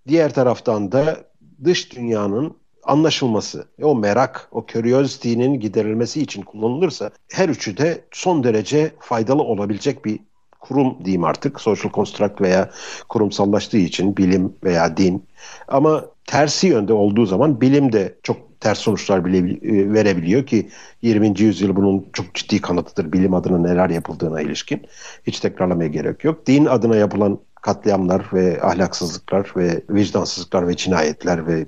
Diğer 0.07 0.33
taraftan 0.33 0.91
da 0.91 1.17
dış 1.63 1.95
dünyanın 1.95 2.57
anlaşılması, 2.87 3.67
o 3.81 3.95
merak, 3.95 4.47
o 4.51 4.65
curiosity'nin 4.67 5.59
giderilmesi 5.59 6.21
için 6.21 6.41
kullanılırsa 6.41 7.11
her 7.31 7.49
üçü 7.49 7.77
de 7.77 8.01
son 8.11 8.43
derece 8.43 8.91
faydalı 8.99 9.43
olabilecek 9.43 10.05
bir 10.05 10.19
kurum 10.59 11.05
diyeyim 11.05 11.23
artık. 11.23 11.61
Social 11.61 11.91
construct 11.91 12.41
veya 12.41 12.69
kurumsallaştığı 13.09 13.77
için 13.77 14.17
bilim 14.17 14.53
veya 14.63 14.97
din. 14.97 15.25
Ama 15.67 16.05
tersi 16.25 16.67
yönde 16.67 16.93
olduğu 16.93 17.25
zaman 17.25 17.61
bilim 17.61 17.91
de 17.93 18.15
çok 18.23 18.37
ters 18.59 18.79
sonuçlar 18.79 19.25
bile 19.25 19.37
e, 19.37 19.93
verebiliyor 19.93 20.45
ki 20.45 20.69
20. 21.01 21.41
yüzyıl 21.41 21.75
bunun 21.75 22.05
çok 22.13 22.33
ciddi 22.33 22.61
kanıtıdır. 22.61 23.11
Bilim 23.13 23.33
adına 23.33 23.57
neler 23.57 23.89
yapıldığına 23.89 24.41
ilişkin. 24.41 24.81
Hiç 25.27 25.39
tekrarlamaya 25.39 25.89
gerek 25.89 26.23
yok. 26.23 26.47
Din 26.47 26.65
adına 26.65 26.95
yapılan 26.95 27.39
katliamlar 27.61 28.25
ve 28.33 28.61
ahlaksızlıklar 28.61 29.51
ve 29.57 29.81
vicdansızlıklar 29.89 30.67
ve 30.67 30.75
cinayetler 30.75 31.47
ve 31.47 31.65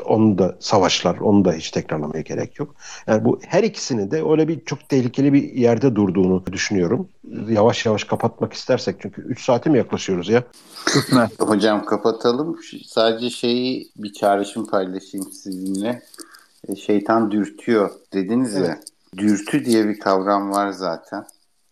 onun 0.00 0.38
da 0.38 0.56
savaşlar, 0.60 1.18
onu 1.18 1.44
da 1.44 1.52
hiç 1.52 1.70
tekrarlamaya 1.70 2.22
gerek 2.22 2.58
yok. 2.58 2.74
Yani 3.06 3.24
bu 3.24 3.40
her 3.46 3.62
ikisinin 3.62 4.10
de 4.10 4.22
öyle 4.30 4.48
bir 4.48 4.64
çok 4.64 4.88
tehlikeli 4.88 5.32
bir 5.32 5.52
yerde 5.52 5.94
durduğunu 5.94 6.46
düşünüyorum. 6.52 7.08
Yavaş 7.48 7.86
yavaş 7.86 8.04
kapatmak 8.04 8.52
istersek 8.52 8.96
çünkü 9.00 9.22
3 9.22 9.44
saate 9.44 9.70
mi 9.70 9.78
yaklaşıyoruz 9.78 10.28
ya? 10.28 10.44
Hocam 11.38 11.84
kapatalım. 11.84 12.58
Sadece 12.86 13.30
şeyi 13.30 13.90
bir 13.96 14.12
çağrışım 14.12 14.66
paylaşayım 14.66 15.32
sizinle. 15.32 16.02
E, 16.68 16.76
şeytan 16.76 17.30
dürtüyor 17.30 17.90
dediniz 18.12 18.56
evet. 18.56 18.68
ya. 18.68 18.78
Dürtü 19.16 19.64
diye 19.64 19.88
bir 19.88 19.98
kavram 19.98 20.52
var 20.52 20.70
zaten. 20.70 21.24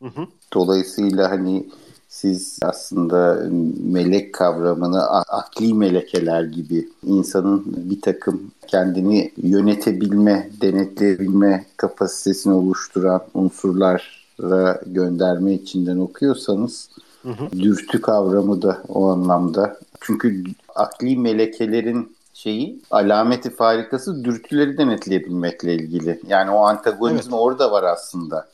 Hı 0.02 0.08
hı. 0.08 0.26
Dolayısıyla 0.52 1.30
hani 1.30 1.66
siz 2.10 2.58
aslında 2.62 3.42
melek 3.84 4.34
kavramını 4.34 5.02
akli 5.10 5.74
melekeler 5.74 6.42
gibi 6.42 6.88
insanın 7.06 7.64
bir 7.66 8.00
takım 8.00 8.50
kendini 8.66 9.32
yönetebilme, 9.36 10.50
denetleyebilme 10.60 11.64
kapasitesini 11.76 12.52
oluşturan 12.52 13.22
unsurlara 13.34 14.80
gönderme 14.86 15.54
içinden 15.54 15.98
okuyorsanız 15.98 16.88
hı 17.22 17.28
hı. 17.28 17.50
dürtü 17.58 18.00
kavramı 18.00 18.62
da 18.62 18.82
o 18.88 19.08
anlamda. 19.08 19.78
Çünkü 20.00 20.44
akli 20.74 21.16
melekelerin 21.16 22.16
şeyi 22.34 22.80
alameti 22.90 23.50
farikası 23.50 24.24
dürtüleri 24.24 24.78
denetleyebilmekle 24.78 25.74
ilgili. 25.74 26.20
Yani 26.28 26.50
o 26.50 26.58
antagonizm 26.58 27.30
evet. 27.30 27.40
orada 27.40 27.72
var 27.72 27.82
aslında. 27.82 28.46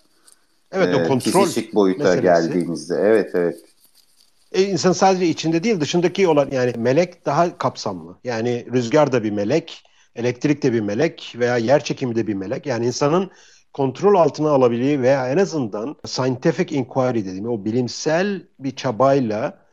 Evet 0.76 0.94
o 0.94 1.00
ee, 1.00 1.08
kontrol 1.08 1.46
Psikik 1.46 1.74
boyuta 1.74 2.04
meselesi. 2.04 2.22
geldiğimizde. 2.22 2.94
Evet 2.94 3.30
evet. 3.34 3.56
E, 4.52 4.62
insan 4.62 4.92
sadece 4.92 5.26
içinde 5.26 5.62
değil 5.62 5.80
dışındaki 5.80 6.28
olan 6.28 6.48
yani 6.52 6.72
melek 6.76 7.26
daha 7.26 7.58
kapsamlı. 7.58 8.16
Yani 8.24 8.66
rüzgar 8.72 9.12
da 9.12 9.24
bir 9.24 9.30
melek, 9.30 9.82
elektrik 10.16 10.62
de 10.62 10.72
bir 10.72 10.80
melek 10.80 11.34
veya 11.38 11.56
yer 11.56 11.84
çekimi 11.84 12.16
de 12.16 12.26
bir 12.26 12.34
melek. 12.34 12.66
Yani 12.66 12.86
insanın 12.86 13.30
kontrol 13.72 14.14
altına 14.14 14.50
alabildiği 14.50 15.02
veya 15.02 15.28
en 15.28 15.36
azından 15.36 15.96
scientific 16.06 16.76
inquiry 16.76 17.24
dediğim 17.24 17.48
o 17.48 17.64
bilimsel 17.64 18.42
bir 18.58 18.76
çabayla 18.76 19.66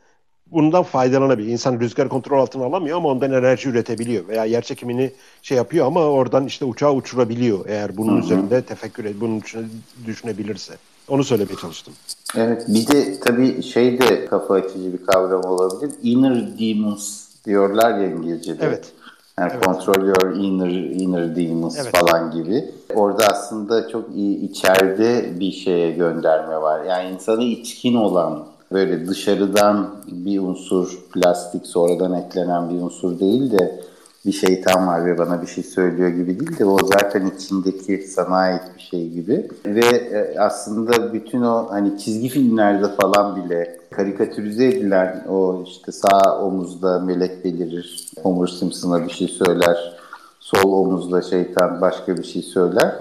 bundan 0.46 0.82
faydalanabilir. 0.82 1.48
İnsan 1.48 1.80
rüzgar 1.80 2.08
kontrol 2.08 2.40
altına 2.40 2.64
alamıyor 2.64 2.96
ama 2.96 3.08
ondan 3.08 3.32
enerji 3.32 3.68
üretebiliyor 3.68 4.28
veya 4.28 4.44
yer 4.44 4.62
çekimini 4.62 5.12
şey 5.42 5.56
yapıyor 5.56 5.86
ama 5.86 6.00
oradan 6.00 6.46
işte 6.46 6.64
uçağı 6.64 6.92
uçurabiliyor 6.92 7.68
eğer 7.68 7.96
bunun 7.96 8.12
Hı-hı. 8.12 8.24
üzerinde 8.24 8.62
tefekkür 8.62 9.04
et, 9.04 9.14
bunun 9.20 9.40
için 9.40 9.68
düşünebilirse. 10.06 10.74
Onu 11.08 11.24
söylemeye 11.24 11.56
çalıştım. 11.56 11.94
Evet 12.36 12.64
bir 12.68 12.86
de 12.86 13.20
tabii 13.20 13.62
şey 13.62 14.00
de 14.00 14.26
kafa 14.26 14.54
açıcı 14.54 14.92
bir 14.92 15.06
kavram 15.06 15.44
olabilir. 15.44 15.92
Inner 16.02 16.58
demons 16.58 17.24
diyorlar 17.46 17.98
ya 17.98 18.06
İngilizce'de. 18.06 18.66
Evet. 18.66 18.92
Yani 19.38 19.52
evet. 19.54 19.64
control 19.64 20.06
your 20.06 20.36
inner, 20.36 20.70
inner 20.70 21.36
demons 21.36 21.78
evet. 21.78 21.96
falan 21.96 22.30
gibi. 22.30 22.64
Orada 22.94 23.26
aslında 23.26 23.88
çok 23.88 24.16
iyi 24.16 24.50
içeride 24.50 25.40
bir 25.40 25.52
şeye 25.52 25.90
gönderme 25.90 26.56
var. 26.56 26.84
Yani 26.84 27.14
insanı 27.14 27.42
içkin 27.42 27.94
olan 27.94 28.44
böyle 28.72 29.06
dışarıdan 29.06 29.94
bir 30.06 30.40
unsur, 30.40 30.98
plastik 31.12 31.66
sonradan 31.66 32.12
eklenen 32.12 32.70
bir 32.70 32.82
unsur 32.82 33.20
değil 33.20 33.50
de 33.50 33.80
bir 34.26 34.32
şeytan 34.32 34.86
var 34.86 35.06
ve 35.06 35.18
bana 35.18 35.42
bir 35.42 35.46
şey 35.46 35.64
söylüyor 35.64 36.08
gibi 36.08 36.40
değil 36.40 36.58
de 36.58 36.64
o 36.64 36.78
zaten 36.78 37.30
içindeki 37.36 37.98
sana 37.98 38.36
ait 38.36 38.62
bir 38.76 38.82
şey 38.82 39.08
gibi. 39.08 39.48
Ve 39.66 39.86
e, 39.86 40.38
aslında 40.38 41.12
bütün 41.12 41.42
o 41.42 41.66
hani 41.70 41.98
çizgi 41.98 42.28
filmlerde 42.28 42.88
falan 43.00 43.36
bile 43.36 43.80
karikatürize 43.90 44.64
edilen 44.68 45.24
o 45.28 45.64
işte 45.66 45.92
sağ 45.92 46.40
omuzda 46.42 46.98
melek 46.98 47.44
belirir, 47.44 48.08
Homer 48.22 48.46
Simpson'a 48.46 49.06
bir 49.06 49.12
şey 49.12 49.28
söyler, 49.28 49.98
sol 50.40 50.72
omuzda 50.72 51.22
şeytan 51.22 51.80
başka 51.80 52.16
bir 52.16 52.24
şey 52.24 52.42
söyler. 52.42 52.94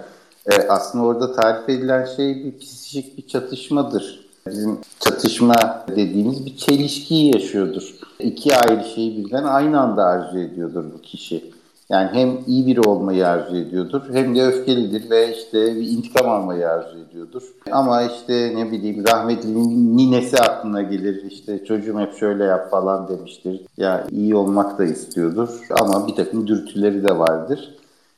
E, 0.45 0.67
aslında 0.69 1.05
orada 1.05 1.33
tarif 1.33 1.69
edilen 1.69 2.05
şey 2.05 2.43
bir 2.43 2.57
psikik 2.57 3.17
bir 3.17 3.27
çatışmadır 3.27 4.22
Bizim 4.47 4.77
çatışma 4.99 5.85
dediğimiz 5.95 6.45
bir 6.45 6.57
çelişkiyi 6.57 7.33
yaşıyordur. 7.35 7.95
İki 8.19 8.55
ayrı 8.55 8.83
şeyi 8.95 9.17
birden 9.17 9.43
aynı 9.43 9.79
anda 9.79 10.05
arzu 10.05 10.39
ediyordur 10.39 10.85
bu 10.93 11.01
kişi. 11.01 11.51
Yani 11.89 12.09
hem 12.13 12.37
iyi 12.47 12.67
biri 12.67 12.81
olmayı 12.81 13.27
arzu 13.27 13.55
ediyordur 13.55 14.01
hem 14.13 14.35
de 14.35 14.43
öfkelidir 14.43 15.09
ve 15.09 15.35
işte 15.37 15.75
bir 15.75 15.89
intikam 15.89 16.29
almayı 16.29 16.69
arzu 16.69 16.97
ediyordur. 16.99 17.43
Ama 17.71 18.01
işte 18.01 18.53
ne 18.55 18.71
bileyim 18.71 19.03
rahmetli 19.07 19.53
ninesi 19.97 20.37
aklına 20.37 20.81
gelir 20.81 21.23
işte 21.31 21.65
çocuğum 21.65 21.99
hep 21.99 22.17
şöyle 22.17 22.43
yap 22.43 22.71
falan 22.71 23.07
demiştir. 23.07 23.61
Ya 23.77 24.07
iyi 24.11 24.35
olmak 24.35 24.79
da 24.79 24.83
istiyordur 24.83 25.49
ama 25.81 26.07
bir 26.07 26.15
takım 26.15 26.47
dürtüleri 26.47 27.07
de 27.07 27.19
vardır. 27.19 27.75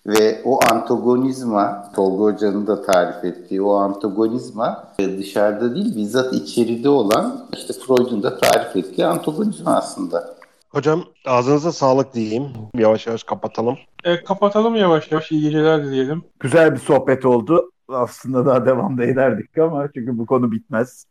Ve 0.08 0.42
o 0.44 0.60
antagonizma, 0.72 1.92
Tolga 1.96 2.24
Hoca'nın 2.24 2.68
da 2.68 2.82
tarif 2.82 3.24
ettiği 3.24 3.62
o 3.62 3.74
antagonizma 3.74 4.94
dışarıda 5.00 5.76
değil 5.76 5.96
bizzat 5.96 6.34
içeride 6.34 6.90
olan 6.90 7.48
işte 7.54 7.74
Freud'un 7.74 8.24
da 8.24 8.38
tarif 8.38 8.76
ettiği 8.76 9.06
antagonizma 9.06 9.76
aslında. 9.76 10.36
Hocam 10.70 11.04
ağzınıza 11.26 11.72
sağlık 11.72 12.14
diyeyim. 12.14 12.44
Yavaş 12.78 13.08
yavaş 13.08 13.24
kapatalım. 13.24 13.78
E, 14.04 14.24
kapatalım 14.24 14.76
yavaş 14.76 15.12
yavaş. 15.12 15.32
İyi 15.32 15.42
geceler 15.42 15.86
dileyelim. 15.86 16.24
Güzel 16.40 16.74
bir 16.74 16.80
sohbet 16.80 17.26
oldu. 17.26 17.72
Aslında 17.88 18.46
daha 18.46 18.66
devam 18.66 18.98
da 18.98 19.04
ederdik 19.04 19.58
ama 19.58 19.88
çünkü 19.94 20.18
bu 20.18 20.26
konu 20.26 20.52
bitmez. 20.52 21.06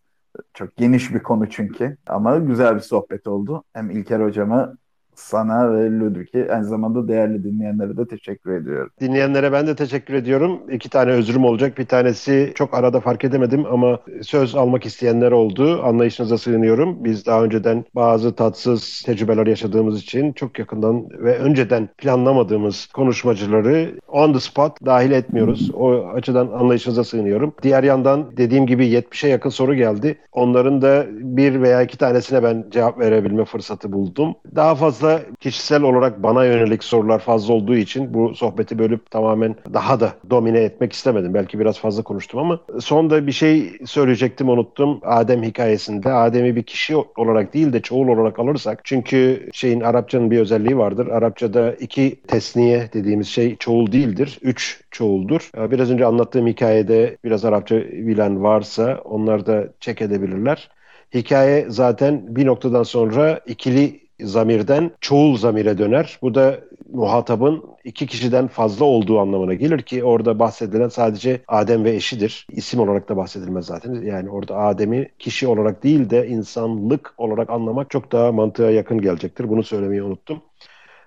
Çok 0.54 0.76
geniş 0.76 1.14
bir 1.14 1.22
konu 1.22 1.50
çünkü. 1.50 1.96
Ama 2.06 2.36
güzel 2.36 2.74
bir 2.74 2.80
sohbet 2.80 3.26
oldu. 3.26 3.64
Hem 3.72 3.90
İlker 3.90 4.20
hocama 4.20 4.74
sana 5.16 5.74
ve 5.74 5.90
Ludwig'e 5.98 6.52
aynı 6.52 6.64
zamanda 6.64 7.08
değerli 7.08 7.44
dinleyenlere 7.44 7.96
de 7.96 8.06
teşekkür 8.06 8.52
ediyorum. 8.52 8.90
Dinleyenlere 9.00 9.52
ben 9.52 9.66
de 9.66 9.76
teşekkür 9.76 10.14
ediyorum. 10.14 10.60
İki 10.70 10.90
tane 10.90 11.10
özrüm 11.10 11.44
olacak. 11.44 11.78
Bir 11.78 11.86
tanesi 11.86 12.52
çok 12.54 12.74
arada 12.74 13.00
fark 13.00 13.24
edemedim 13.24 13.66
ama 13.70 13.98
söz 14.22 14.54
almak 14.54 14.86
isteyenler 14.86 15.32
oldu. 15.32 15.82
Anlayışınıza 15.82 16.38
sığınıyorum. 16.38 17.04
Biz 17.04 17.26
daha 17.26 17.44
önceden 17.44 17.84
bazı 17.94 18.34
tatsız 18.34 19.02
tecrübeler 19.06 19.46
yaşadığımız 19.46 20.02
için 20.02 20.32
çok 20.32 20.58
yakından 20.58 21.10
ve 21.10 21.38
önceden 21.38 21.88
planlamadığımız 21.98 22.86
konuşmacıları 22.86 23.98
on 24.08 24.32
the 24.32 24.40
spot 24.40 24.84
dahil 24.86 25.10
etmiyoruz. 25.10 25.70
O 25.74 26.06
açıdan 26.08 26.46
anlayışınıza 26.46 27.04
sığınıyorum. 27.04 27.54
Diğer 27.62 27.82
yandan 27.82 28.36
dediğim 28.36 28.66
gibi 28.66 28.86
70'e 28.86 29.30
yakın 29.30 29.50
soru 29.50 29.74
geldi. 29.74 30.18
Onların 30.32 30.82
da 30.82 31.06
bir 31.10 31.62
veya 31.62 31.82
iki 31.82 31.98
tanesine 31.98 32.42
ben 32.42 32.64
cevap 32.70 32.98
verebilme 32.98 33.44
fırsatı 33.44 33.92
buldum. 33.92 34.34
Daha 34.56 34.74
fazla 34.74 35.03
fazla 35.04 35.22
kişisel 35.40 35.82
olarak 35.82 36.22
bana 36.22 36.44
yönelik 36.44 36.84
sorular 36.84 37.18
fazla 37.18 37.54
olduğu 37.54 37.76
için 37.76 38.14
bu 38.14 38.34
sohbeti 38.34 38.78
bölüp 38.78 39.10
tamamen 39.10 39.56
daha 39.74 40.00
da 40.00 40.12
domine 40.30 40.58
etmek 40.58 40.92
istemedim. 40.92 41.34
Belki 41.34 41.58
biraz 41.58 41.78
fazla 41.78 42.02
konuştum 42.02 42.40
ama 42.40 42.60
sonda 42.80 43.26
bir 43.26 43.32
şey 43.32 43.72
söyleyecektim 43.86 44.48
unuttum. 44.48 45.00
Adem 45.02 45.42
hikayesinde 45.42 46.12
Adem'i 46.12 46.56
bir 46.56 46.62
kişi 46.62 46.96
olarak 46.96 47.54
değil 47.54 47.72
de 47.72 47.82
çoğul 47.82 48.08
olarak 48.08 48.38
alırsak 48.38 48.80
çünkü 48.84 49.48
şeyin 49.52 49.80
Arapçanın 49.80 50.30
bir 50.30 50.38
özelliği 50.38 50.78
vardır. 50.78 51.06
Arapçada 51.06 51.72
iki 51.74 52.20
tesniye 52.28 52.90
dediğimiz 52.92 53.28
şey 53.28 53.56
çoğul 53.56 53.92
değildir. 53.92 54.38
Üç 54.42 54.80
çoğuldur. 54.90 55.50
Biraz 55.70 55.90
önce 55.90 56.06
anlattığım 56.06 56.46
hikayede 56.46 57.16
biraz 57.24 57.44
Arapça 57.44 57.76
bilen 57.76 58.42
varsa 58.42 59.00
onlar 59.04 59.46
da 59.46 59.68
çek 59.80 60.02
edebilirler. 60.02 60.70
Hikaye 61.14 61.66
zaten 61.68 62.36
bir 62.36 62.46
noktadan 62.46 62.82
sonra 62.82 63.40
ikili 63.46 64.03
zamirden 64.20 64.90
çoğul 65.00 65.36
zamire 65.36 65.78
döner. 65.78 66.18
Bu 66.22 66.34
da 66.34 66.60
muhatabın 66.92 67.64
iki 67.84 68.06
kişiden 68.06 68.48
fazla 68.48 68.84
olduğu 68.84 69.20
anlamına 69.20 69.54
gelir 69.54 69.82
ki 69.82 70.04
orada 70.04 70.38
bahsedilen 70.38 70.88
sadece 70.88 71.40
Adem 71.48 71.84
ve 71.84 71.90
eşidir. 71.94 72.46
İsim 72.50 72.80
olarak 72.80 73.08
da 73.08 73.16
bahsedilmez 73.16 73.66
zaten. 73.66 73.94
Yani 73.94 74.30
orada 74.30 74.56
Adem'i 74.56 75.08
kişi 75.18 75.46
olarak 75.46 75.82
değil 75.82 76.10
de 76.10 76.28
insanlık 76.28 77.14
olarak 77.18 77.50
anlamak 77.50 77.90
çok 77.90 78.12
daha 78.12 78.32
mantığa 78.32 78.70
yakın 78.70 79.00
gelecektir. 79.00 79.48
Bunu 79.48 79.62
söylemeyi 79.62 80.02
unuttum. 80.02 80.42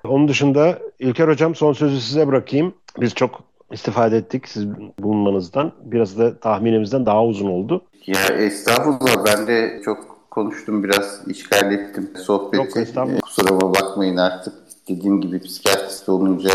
Onun 0.04 0.28
dışında 0.28 0.80
İlker 1.00 1.28
Hocam 1.28 1.56
son 1.56 1.74
sözü 1.74 2.02
size 2.02 2.28
bırakayım. 2.28 2.74
Biz 3.02 3.16
çok 3.16 3.44
istifade 3.72 4.18
ettik 4.18 4.48
siz 4.48 4.68
bulunmanızdan. 5.00 5.72
Biraz 5.84 6.20
da 6.20 6.40
tahminimizden 6.40 7.06
daha 7.06 7.26
uzun 7.26 7.48
oldu. 7.48 7.82
Ya 8.08 8.38
estağfurullah 8.38 9.26
ben 9.26 9.48
de 9.48 9.82
çok 9.86 10.17
konuştum 10.38 10.84
biraz 10.84 11.22
işgal 11.28 11.72
ettim 11.72 12.10
sohbeti. 12.26 12.80
Yok, 12.80 13.22
Kusuruma 13.24 13.74
bakmayın 13.74 14.18
artık. 14.18 14.54
Dediğim 14.90 15.22
gibi 15.22 15.40
psikiyatrist 15.40 16.10
olunca 16.10 16.50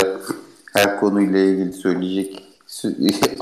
her 0.73 1.01
konuyla 1.01 1.39
ilgili 1.39 1.73
söyleyecek 1.73 2.47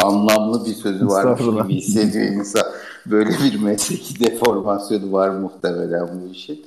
anlamlı 0.04 0.66
bir 0.66 0.74
sözü 0.74 1.06
varmış 1.06 1.40
gibi 1.40 1.74
hissediyor 1.74 2.24
insan. 2.24 2.62
Böyle 3.06 3.30
bir 3.30 3.62
mesleki 3.62 4.20
deformasyonu 4.20 5.12
var 5.12 5.28
muhtemelen 5.28 6.08
bu 6.08 6.32
işin. 6.32 6.66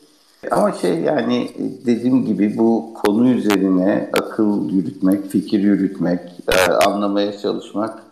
Ama 0.51 0.71
şey 0.71 0.99
yani 0.99 1.51
dediğim 1.85 2.25
gibi 2.25 2.57
bu 2.57 2.93
konu 2.93 3.29
üzerine 3.29 4.09
akıl 4.13 4.69
yürütmek, 4.69 5.29
fikir 5.29 5.59
yürütmek, 5.59 6.19
e, 6.47 6.71
anlamaya 6.71 7.37
çalışmak 7.37 8.03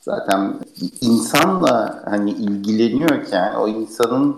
zaten 0.00 0.54
insanla 1.00 2.02
hani 2.10 2.30
ilgileniyorken 2.30 3.54
o 3.54 3.68
insanın 3.68 4.36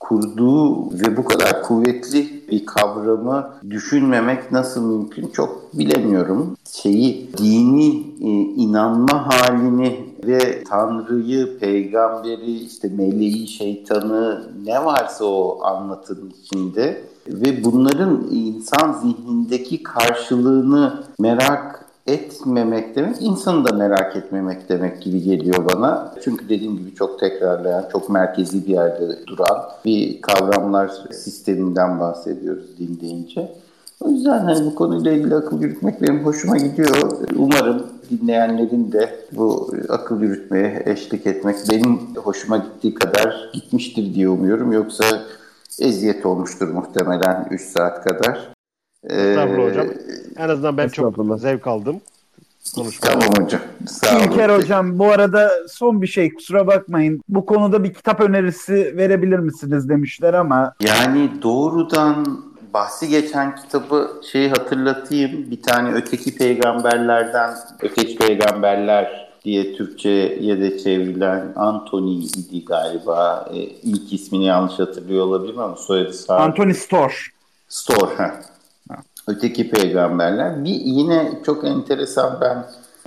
kurduğu 0.00 0.90
ve 0.92 1.16
bu 1.16 1.24
kadar 1.24 1.62
kuvvetli 1.62 2.42
bir 2.50 2.66
kavramı 2.66 3.50
düşünmemek 3.70 4.52
nasıl 4.52 4.82
mümkün 4.82 5.28
çok 5.28 5.78
bilemiyorum. 5.78 6.56
Şeyi 6.72 7.30
dini 7.38 7.96
e, 8.20 8.30
inanma 8.62 9.26
halini 9.26 10.00
ve 10.26 10.64
Tanrı'yı, 10.64 11.58
peygamberi, 11.58 12.52
işte 12.52 12.88
meleği, 12.88 13.48
şeytanı 13.48 14.50
ne 14.64 14.84
varsa 14.84 15.24
o 15.24 15.60
anlatının 15.64 16.32
içinde 16.42 17.02
ve 17.28 17.64
bunların 17.64 18.26
insan 18.30 18.92
zihnindeki 18.92 19.82
karşılığını 19.82 21.04
merak 21.18 21.79
etmemek 22.06 22.96
demek, 22.96 23.22
insanı 23.22 23.64
da 23.64 23.76
merak 23.76 24.16
etmemek 24.16 24.68
demek 24.68 25.02
gibi 25.02 25.22
geliyor 25.22 25.68
bana. 25.74 26.14
Çünkü 26.24 26.48
dediğim 26.48 26.78
gibi 26.78 26.94
çok 26.94 27.20
tekrarlayan, 27.20 27.84
çok 27.92 28.10
merkezi 28.10 28.66
bir 28.66 28.72
yerde 28.72 29.26
duran 29.26 29.62
bir 29.84 30.20
kavramlar 30.20 30.88
sisteminden 31.12 32.00
bahsediyoruz 32.00 32.78
din 32.78 33.00
deyince. 33.00 33.52
O 34.00 34.08
yüzden 34.08 34.38
hani 34.38 34.66
bu 34.66 34.74
konuyla 34.74 35.12
ilgili 35.12 35.34
akıl 35.34 35.62
yürütmek 35.62 36.02
benim 36.02 36.24
hoşuma 36.24 36.56
gidiyor. 36.56 37.12
Umarım 37.36 37.86
dinleyenlerin 38.10 38.92
de 38.92 39.26
bu 39.32 39.70
akıl 39.88 40.22
yürütmeye 40.22 40.82
eşlik 40.86 41.26
etmek 41.26 41.56
benim 41.70 42.00
hoşuma 42.16 42.56
gittiği 42.56 42.94
kadar 42.94 43.50
gitmiştir 43.54 44.14
diye 44.14 44.28
umuyorum. 44.28 44.72
Yoksa 44.72 45.04
eziyet 45.80 46.26
olmuştur 46.26 46.68
muhtemelen 46.68 47.48
3 47.50 47.60
saat 47.60 48.04
kadar. 48.04 48.59
Estağfurullah 49.04 49.66
ee, 49.66 49.70
hocam. 49.70 49.86
En 50.36 50.48
azından 50.48 50.76
ben 50.76 50.88
çok 50.88 51.40
zevk 51.40 51.66
aldım. 51.66 52.00
Konuşmaya. 52.74 53.18
Tamam 53.18 53.44
hocam. 53.44 53.60
Sağ 53.88 54.16
olun. 54.16 54.24
İlker 54.24 54.50
hocam 54.50 54.98
bu 54.98 55.06
arada 55.06 55.50
son 55.68 56.02
bir 56.02 56.06
şey 56.06 56.34
kusura 56.34 56.66
bakmayın. 56.66 57.22
Bu 57.28 57.46
konuda 57.46 57.84
bir 57.84 57.94
kitap 57.94 58.20
önerisi 58.20 58.96
verebilir 58.96 59.38
misiniz 59.38 59.88
demişler 59.88 60.34
ama. 60.34 60.74
Yani 60.80 61.30
doğrudan 61.42 62.42
bahsi 62.74 63.08
geçen 63.08 63.56
kitabı 63.56 64.10
şeyi 64.32 64.48
hatırlatayım. 64.48 65.50
Bir 65.50 65.62
tane 65.62 65.92
öteki 65.94 66.36
peygamberlerden, 66.36 67.54
öteki 67.82 68.18
peygamberler 68.18 69.30
diye 69.44 69.76
Türkçe'ye 69.76 70.60
de 70.60 70.78
çevrilen 70.78 71.52
Anthony 71.56 72.24
idi 72.24 72.64
galiba. 72.64 73.50
Ee, 73.54 73.56
ilk 73.58 74.12
ismini 74.12 74.44
yanlış 74.44 74.78
hatırlıyor 74.78 75.26
olabilirim 75.26 75.60
ama 75.60 75.76
soyadı 75.76 76.12
sağ. 76.12 76.36
Anthony. 76.36 76.74
Storr, 77.68 78.14
ha. 78.16 78.40
Öteki 79.30 79.70
peygamberler. 79.70 80.64
Bir 80.64 80.80
yine 80.84 81.32
çok 81.46 81.64
enteresan 81.64 82.38
ben 82.40 82.64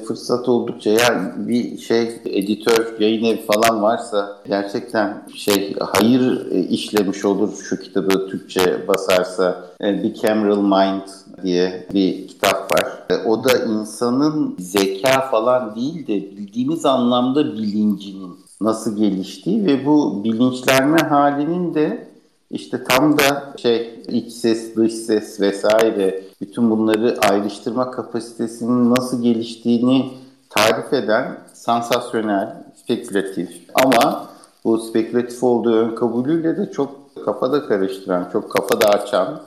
fırsat 0.07 0.49
oldukça 0.49 0.89
ya 0.89 1.33
bir 1.37 1.77
şey 1.77 2.21
editör, 2.25 2.99
yayın 2.99 3.23
evi 3.23 3.41
falan 3.45 3.81
varsa 3.81 4.37
gerçekten 4.47 5.23
şey 5.35 5.75
hayır 5.79 6.51
e, 6.51 6.59
işlemiş 6.59 7.25
olur 7.25 7.53
şu 7.69 7.79
kitabı 7.79 8.29
Türkçe 8.29 8.87
basarsa. 8.87 9.65
E, 9.81 10.03
bir 10.03 10.13
Cameral 10.13 10.61
Mind 10.61 11.07
diye 11.43 11.87
bir 11.93 12.27
kitap 12.27 12.73
var. 12.73 13.03
E, 13.09 13.15
o 13.15 13.43
da 13.43 13.57
insanın 13.57 14.55
zeka 14.59 15.21
falan 15.21 15.75
değil 15.75 16.07
de 16.07 16.13
bildiğimiz 16.13 16.85
anlamda 16.85 17.53
bilincinin 17.53 18.35
nasıl 18.61 18.97
geliştiği 18.97 19.65
ve 19.65 19.85
bu 19.85 20.23
bilinçlenme 20.23 20.99
halinin 20.99 21.73
de 21.73 22.07
işte 22.51 22.83
tam 22.83 23.17
da 23.17 23.53
şey 23.57 23.92
iç 24.07 24.33
ses, 24.33 24.75
dış 24.75 24.93
ses 24.93 25.41
vesaire 25.41 26.23
bütün 26.41 26.71
bunları 26.71 27.17
ayrıştırma 27.29 27.91
kapasitesinin 27.91 28.95
nasıl 28.95 29.23
geliştiğini 29.23 30.13
tarif 30.49 30.93
eden 30.93 31.37
sansasyonel, 31.53 32.63
spekülatif 32.83 33.49
ama 33.83 34.27
bu 34.65 34.77
spekülatif 34.77 35.43
olduğu 35.43 35.73
ön 35.75 35.95
kabulüyle 35.95 36.57
de 36.57 36.71
çok 36.71 37.03
kafada 37.25 37.67
karıştıran, 37.67 38.29
çok 38.33 38.51
kafada 38.51 38.89
açan 38.89 39.41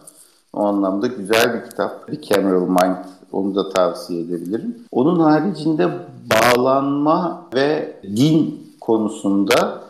o 0.53 0.64
anlamda 0.64 1.07
güzel 1.07 1.55
bir 1.55 1.71
kitap. 1.71 2.09
Bir 2.09 2.23
Cameral 2.23 2.69
Mind 2.69 3.05
onu 3.33 3.55
da 3.55 3.69
tavsiye 3.69 4.21
edebilirim. 4.21 4.77
Onun 4.92 5.21
haricinde 5.21 5.90
bağlanma 6.31 7.47
ve 7.55 8.01
din 8.03 8.66
konusunda 8.81 9.86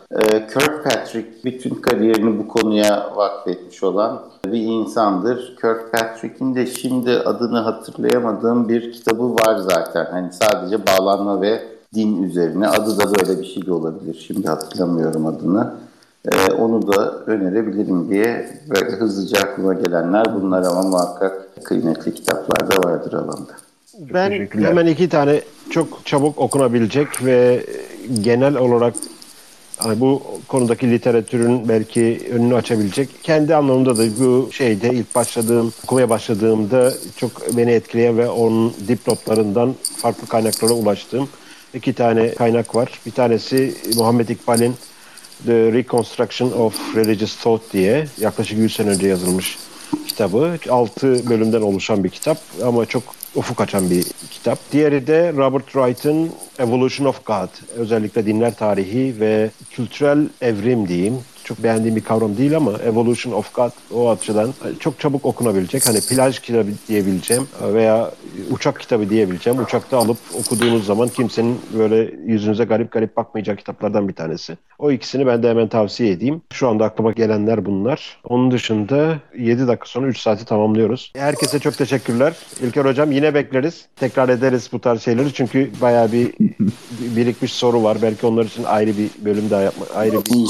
Kirkpatrick 0.53 1.27
bütün 1.45 1.75
kariyerini 1.75 2.39
bu 2.39 2.47
konuya 2.47 3.11
vakfetmiş 3.15 3.83
olan 3.83 4.21
bir 4.45 4.61
insandır. 4.61 5.55
Kirkpatrick'in 5.61 6.55
de 6.55 6.65
şimdi 6.65 7.11
adını 7.11 7.59
hatırlayamadığım 7.59 8.69
bir 8.69 8.91
kitabı 8.91 9.35
var 9.35 9.57
zaten. 9.57 10.07
Hani 10.11 10.33
sadece 10.33 10.87
bağlanma 10.87 11.41
ve 11.41 11.63
din 11.93 12.23
üzerine. 12.23 12.67
Adı 12.67 12.99
da 12.99 13.03
böyle 13.15 13.39
bir 13.41 13.45
şey 13.45 13.65
de 13.65 13.73
olabilir. 13.73 14.25
Şimdi 14.27 14.47
hatırlamıyorum 14.47 15.25
adını. 15.25 15.73
Ee, 16.31 16.51
onu 16.51 16.87
da 16.87 17.11
önerebilirim 17.25 18.09
diye 18.09 18.49
böyle 18.69 18.91
hızlıca 18.91 19.39
aklıma 19.39 19.73
gelenler 19.73 20.25
bunlar 20.35 20.63
ama 20.63 20.81
muhakkak 20.81 21.63
kıymetli 21.63 22.13
kitaplar 22.13 22.71
da 22.71 22.89
vardır 22.89 23.13
alanda. 23.13 23.51
Ben 24.13 24.47
hemen 24.51 24.85
iki 24.85 25.09
tane 25.09 25.41
çok 25.69 26.05
çabuk 26.05 26.39
okunabilecek 26.39 27.25
ve 27.25 27.65
genel 28.21 28.57
olarak 28.57 28.93
bu 29.85 30.21
konudaki 30.47 30.91
literatürün 30.91 31.69
belki 31.69 32.21
önünü 32.31 32.55
açabilecek. 32.55 33.09
Kendi 33.23 33.55
anlamında 33.55 33.97
da 33.97 34.03
bu 34.19 34.49
şeyde 34.51 34.89
ilk 34.89 35.15
başladığım, 35.15 35.73
okumaya 35.83 36.09
başladığımda 36.09 36.93
çok 37.17 37.57
beni 37.57 37.71
etkileyen 37.71 38.17
ve 38.17 38.29
onun 38.29 38.73
dipnotlarından 38.87 39.75
farklı 39.97 40.27
kaynaklara 40.27 40.73
ulaştığım 40.73 41.29
iki 41.73 41.93
tane 41.93 42.33
kaynak 42.33 42.75
var. 42.75 42.99
Bir 43.05 43.11
tanesi 43.11 43.73
Muhammed 43.95 44.29
İkbal'in 44.29 44.75
The 45.45 45.73
Reconstruction 45.73 46.51
of 46.51 46.95
Religious 46.95 47.35
Thought 47.35 47.73
diye 47.73 48.07
yaklaşık 48.19 48.57
100 48.57 48.75
sene 48.75 48.89
önce 48.89 49.07
yazılmış 49.07 49.57
kitabı. 50.07 50.57
6 50.69 51.29
bölümden 51.29 51.61
oluşan 51.61 52.03
bir 52.03 52.09
kitap 52.09 52.37
ama 52.63 52.85
çok 52.85 53.03
ufuk 53.37 53.61
açan 53.61 53.89
bir 53.89 54.03
kitap. 54.31 54.59
Diğeri 54.71 55.07
de 55.07 55.33
Robert 55.33 55.65
Wright'ın 55.65 56.31
Evolution 56.59 57.07
of 57.07 57.25
God. 57.25 57.49
Özellikle 57.75 58.25
dinler 58.25 58.55
tarihi 58.55 59.19
ve 59.19 59.49
kültürel 59.71 60.27
evrim 60.41 60.87
diyeyim 60.87 61.19
çok 61.43 61.63
beğendiğim 61.63 61.95
bir 61.95 62.03
kavram 62.03 62.37
değil 62.37 62.57
ama 62.57 62.71
Evolution 62.71 63.33
of 63.33 63.53
God 63.53 63.71
o 63.93 64.09
açıdan 64.09 64.53
çok 64.79 64.99
çabuk 64.99 65.25
okunabilecek. 65.25 65.87
Hani 65.87 66.01
plaj 66.01 66.39
kitabı 66.39 66.71
diyebileceğim 66.87 67.47
veya 67.61 68.11
uçak 68.51 68.79
kitabı 68.79 69.09
diyebileceğim. 69.09 69.59
Uçakta 69.59 69.97
alıp 69.97 70.17
okuduğunuz 70.39 70.85
zaman 70.85 71.07
kimsenin 71.07 71.59
böyle 71.77 72.13
yüzünüze 72.25 72.63
garip 72.63 72.91
garip 72.91 73.17
bakmayacağı 73.17 73.55
kitaplardan 73.55 74.07
bir 74.07 74.13
tanesi. 74.13 74.57
O 74.79 74.91
ikisini 74.91 75.27
ben 75.27 75.43
de 75.43 75.49
hemen 75.49 75.67
tavsiye 75.67 76.11
edeyim. 76.11 76.41
Şu 76.53 76.69
anda 76.69 76.85
aklıma 76.85 77.11
gelenler 77.11 77.65
bunlar. 77.65 78.19
Onun 78.23 78.51
dışında 78.51 79.15
7 79.37 79.67
dakika 79.67 79.85
sonra 79.85 80.07
3 80.07 80.19
saati 80.19 80.45
tamamlıyoruz. 80.45 81.11
Herkese 81.15 81.59
çok 81.59 81.77
teşekkürler. 81.77 82.35
İlker 82.61 82.85
Hocam 82.85 83.11
yine 83.11 83.33
bekleriz. 83.33 83.85
Tekrar 83.95 84.29
ederiz 84.29 84.69
bu 84.71 84.79
tarz 84.79 85.01
şeyleri 85.01 85.33
çünkü 85.33 85.71
bayağı 85.81 86.11
bir 86.11 86.33
birikmiş 86.99 87.53
soru 87.53 87.83
var. 87.83 87.97
Belki 88.01 88.27
onlar 88.27 88.45
için 88.45 88.63
ayrı 88.63 88.97
bir 88.97 89.09
bölüm 89.25 89.49
daha 89.49 89.61
yapma, 89.61 89.85
ayrı 89.95 90.15
bir 90.15 90.45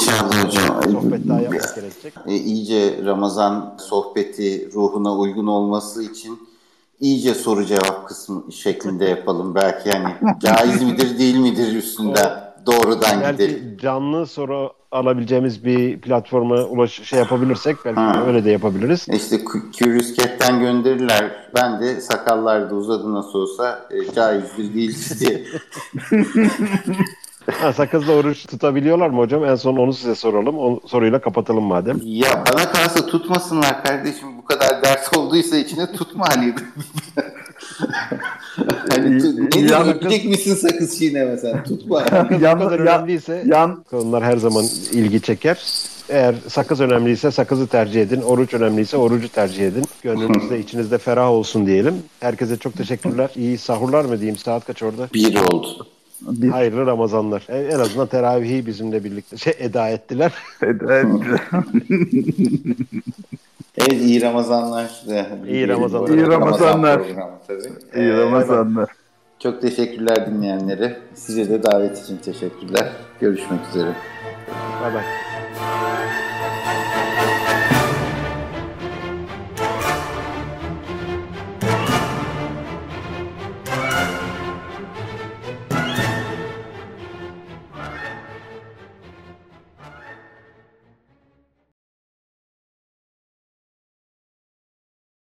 sohbet 0.92 1.28
daha 1.28 1.42
yapmak 1.42 1.76
gerekecek. 1.76 2.14
E, 2.28 2.36
iyice 2.36 3.06
Ramazan 3.06 3.78
sohbeti 3.80 4.70
ruhuna 4.74 5.18
uygun 5.18 5.48
olması 5.48 6.04
için 6.04 6.40
iyice 7.00 7.34
soru 7.34 7.66
cevap 7.66 8.08
kısmı 8.08 8.52
şeklinde 8.52 9.06
yapalım. 9.06 9.56
Belki 9.56 9.92
hani 9.92 10.40
caiz 10.40 10.84
midir 10.84 11.20
değil 11.20 11.36
midir 11.38 11.76
üstünde 11.76 12.20
doğrudan 12.66 13.22
belki 13.22 13.32
gidelim. 13.48 13.78
canlı 13.82 14.26
soru 14.28 14.72
alabileceğimiz 14.92 15.66
bir 15.66 16.02
platforma 16.02 16.56
ulaş 16.56 16.92
şey 17.04 17.20
yapabilirsek 17.20 17.76
belki 17.86 18.00
Ha. 18.00 18.24
öyle 18.28 18.46
de 18.46 18.52
yapabiliriz. 18.52 19.08
İşte 19.10 19.36
Cu- 19.36 19.72
Curious 19.80 20.16
Cat'ten 20.16 20.60
gönderirler. 20.60 21.32
Ben 21.56 21.80
de 21.82 22.02
sakallar 22.02 22.70
da 22.70 22.76
uzadı 22.76 23.14
nasıl 23.14 23.40
olsa 23.40 23.88
e, 23.92 24.14
caizdir 24.16 24.74
değil 24.74 24.98
diye. 25.20 25.44
Ha, 27.62 27.74
sakızla 27.74 28.14
oruç 28.14 28.46
tutabiliyorlar 28.46 29.10
mı 29.10 29.18
hocam? 29.18 29.46
En 29.46 29.56
son 29.56 29.78
onu 29.78 29.94
size 29.94 30.16
soralım. 30.16 30.58
O 30.60 30.80
soruyla 30.88 31.22
kapatalım 31.22 31.64
madem. 31.64 32.00
Ya 32.04 32.44
bana 32.54 32.72
kalsa 32.72 33.06
tutmasınlar 33.06 33.84
kardeşim. 33.84 34.38
Bu 34.38 34.46
kadar 34.46 34.57
olduysa 35.28 35.58
içine 35.58 35.92
tutma 35.92 36.26
hani. 36.36 36.54
hani 38.90 39.18
tu- 39.22 39.46
ne 39.46 39.52
diyor, 39.68 39.86
yiyecek 39.86 40.26
misin 40.26 40.56
sakız 40.68 41.00
çiğneme 41.00 41.38
sen? 41.38 41.64
Tutma. 41.64 42.06
Yan- 42.42 42.60
kadar 42.60 42.80
ya- 42.80 42.98
önemliyse 42.98 43.44
Yan 43.46 43.86
onlar 43.92 44.24
her 44.24 44.38
zaman 44.38 44.66
ilgi 44.92 45.22
çeker. 45.22 45.64
Eğer 46.10 46.36
sakız 46.50 46.82
önemliyse 46.82 47.32
sakızı 47.32 47.68
tercih 47.68 48.02
edin. 48.02 48.22
Oruç 48.22 48.54
önemliyse 48.54 48.98
orucu 48.98 49.30
tercih 49.30 49.68
edin. 49.68 49.84
Gönlünüzde 50.04 50.60
içinizde 50.60 50.98
ferah 50.98 51.30
olsun 51.30 51.66
diyelim. 51.66 51.96
Herkese 52.20 52.58
çok 52.58 52.74
teşekkürler. 52.74 53.30
İyi 53.36 53.58
sahurlar 53.58 54.06
mı 54.06 54.20
diyeyim? 54.20 54.38
Saat 54.38 54.66
kaç 54.66 54.84
orada? 54.84 55.08
Bir 55.14 55.36
oldu. 55.36 55.88
bir 56.22 56.50
Hayırlı 56.50 56.86
Ramazanlar. 56.86 57.44
En 57.50 57.64
en 57.76 57.80
azından 57.80 58.08
teravihi 58.08 58.66
bizimle 58.66 59.04
birlikte 59.04 59.38
şey 59.38 59.54
eda 59.60 59.90
ettiler. 59.90 60.32
evet. 60.62 61.06
Evet 63.78 63.92
iyi 64.02 64.22
Ramazanlar. 64.22 64.92
İyi 65.48 65.68
Ramazanlar. 65.68 66.10
İyi 66.10 66.28
Ramazanlar. 66.28 67.00
tabii. 67.48 67.62
İyi 67.96 68.10
Ee, 68.10 68.18
Ramazanlar. 68.18 68.90
Çok 69.40 69.62
teşekkürler 69.62 70.28
dinleyenlere. 70.28 70.98
Size 71.14 71.50
de 71.50 71.64
davet 71.64 72.04
için 72.04 72.18
teşekkürler. 72.18 72.90
Görüşmek 73.20 73.60
üzere. 73.70 73.94
Bay 74.84 74.94
bay. 74.94 75.04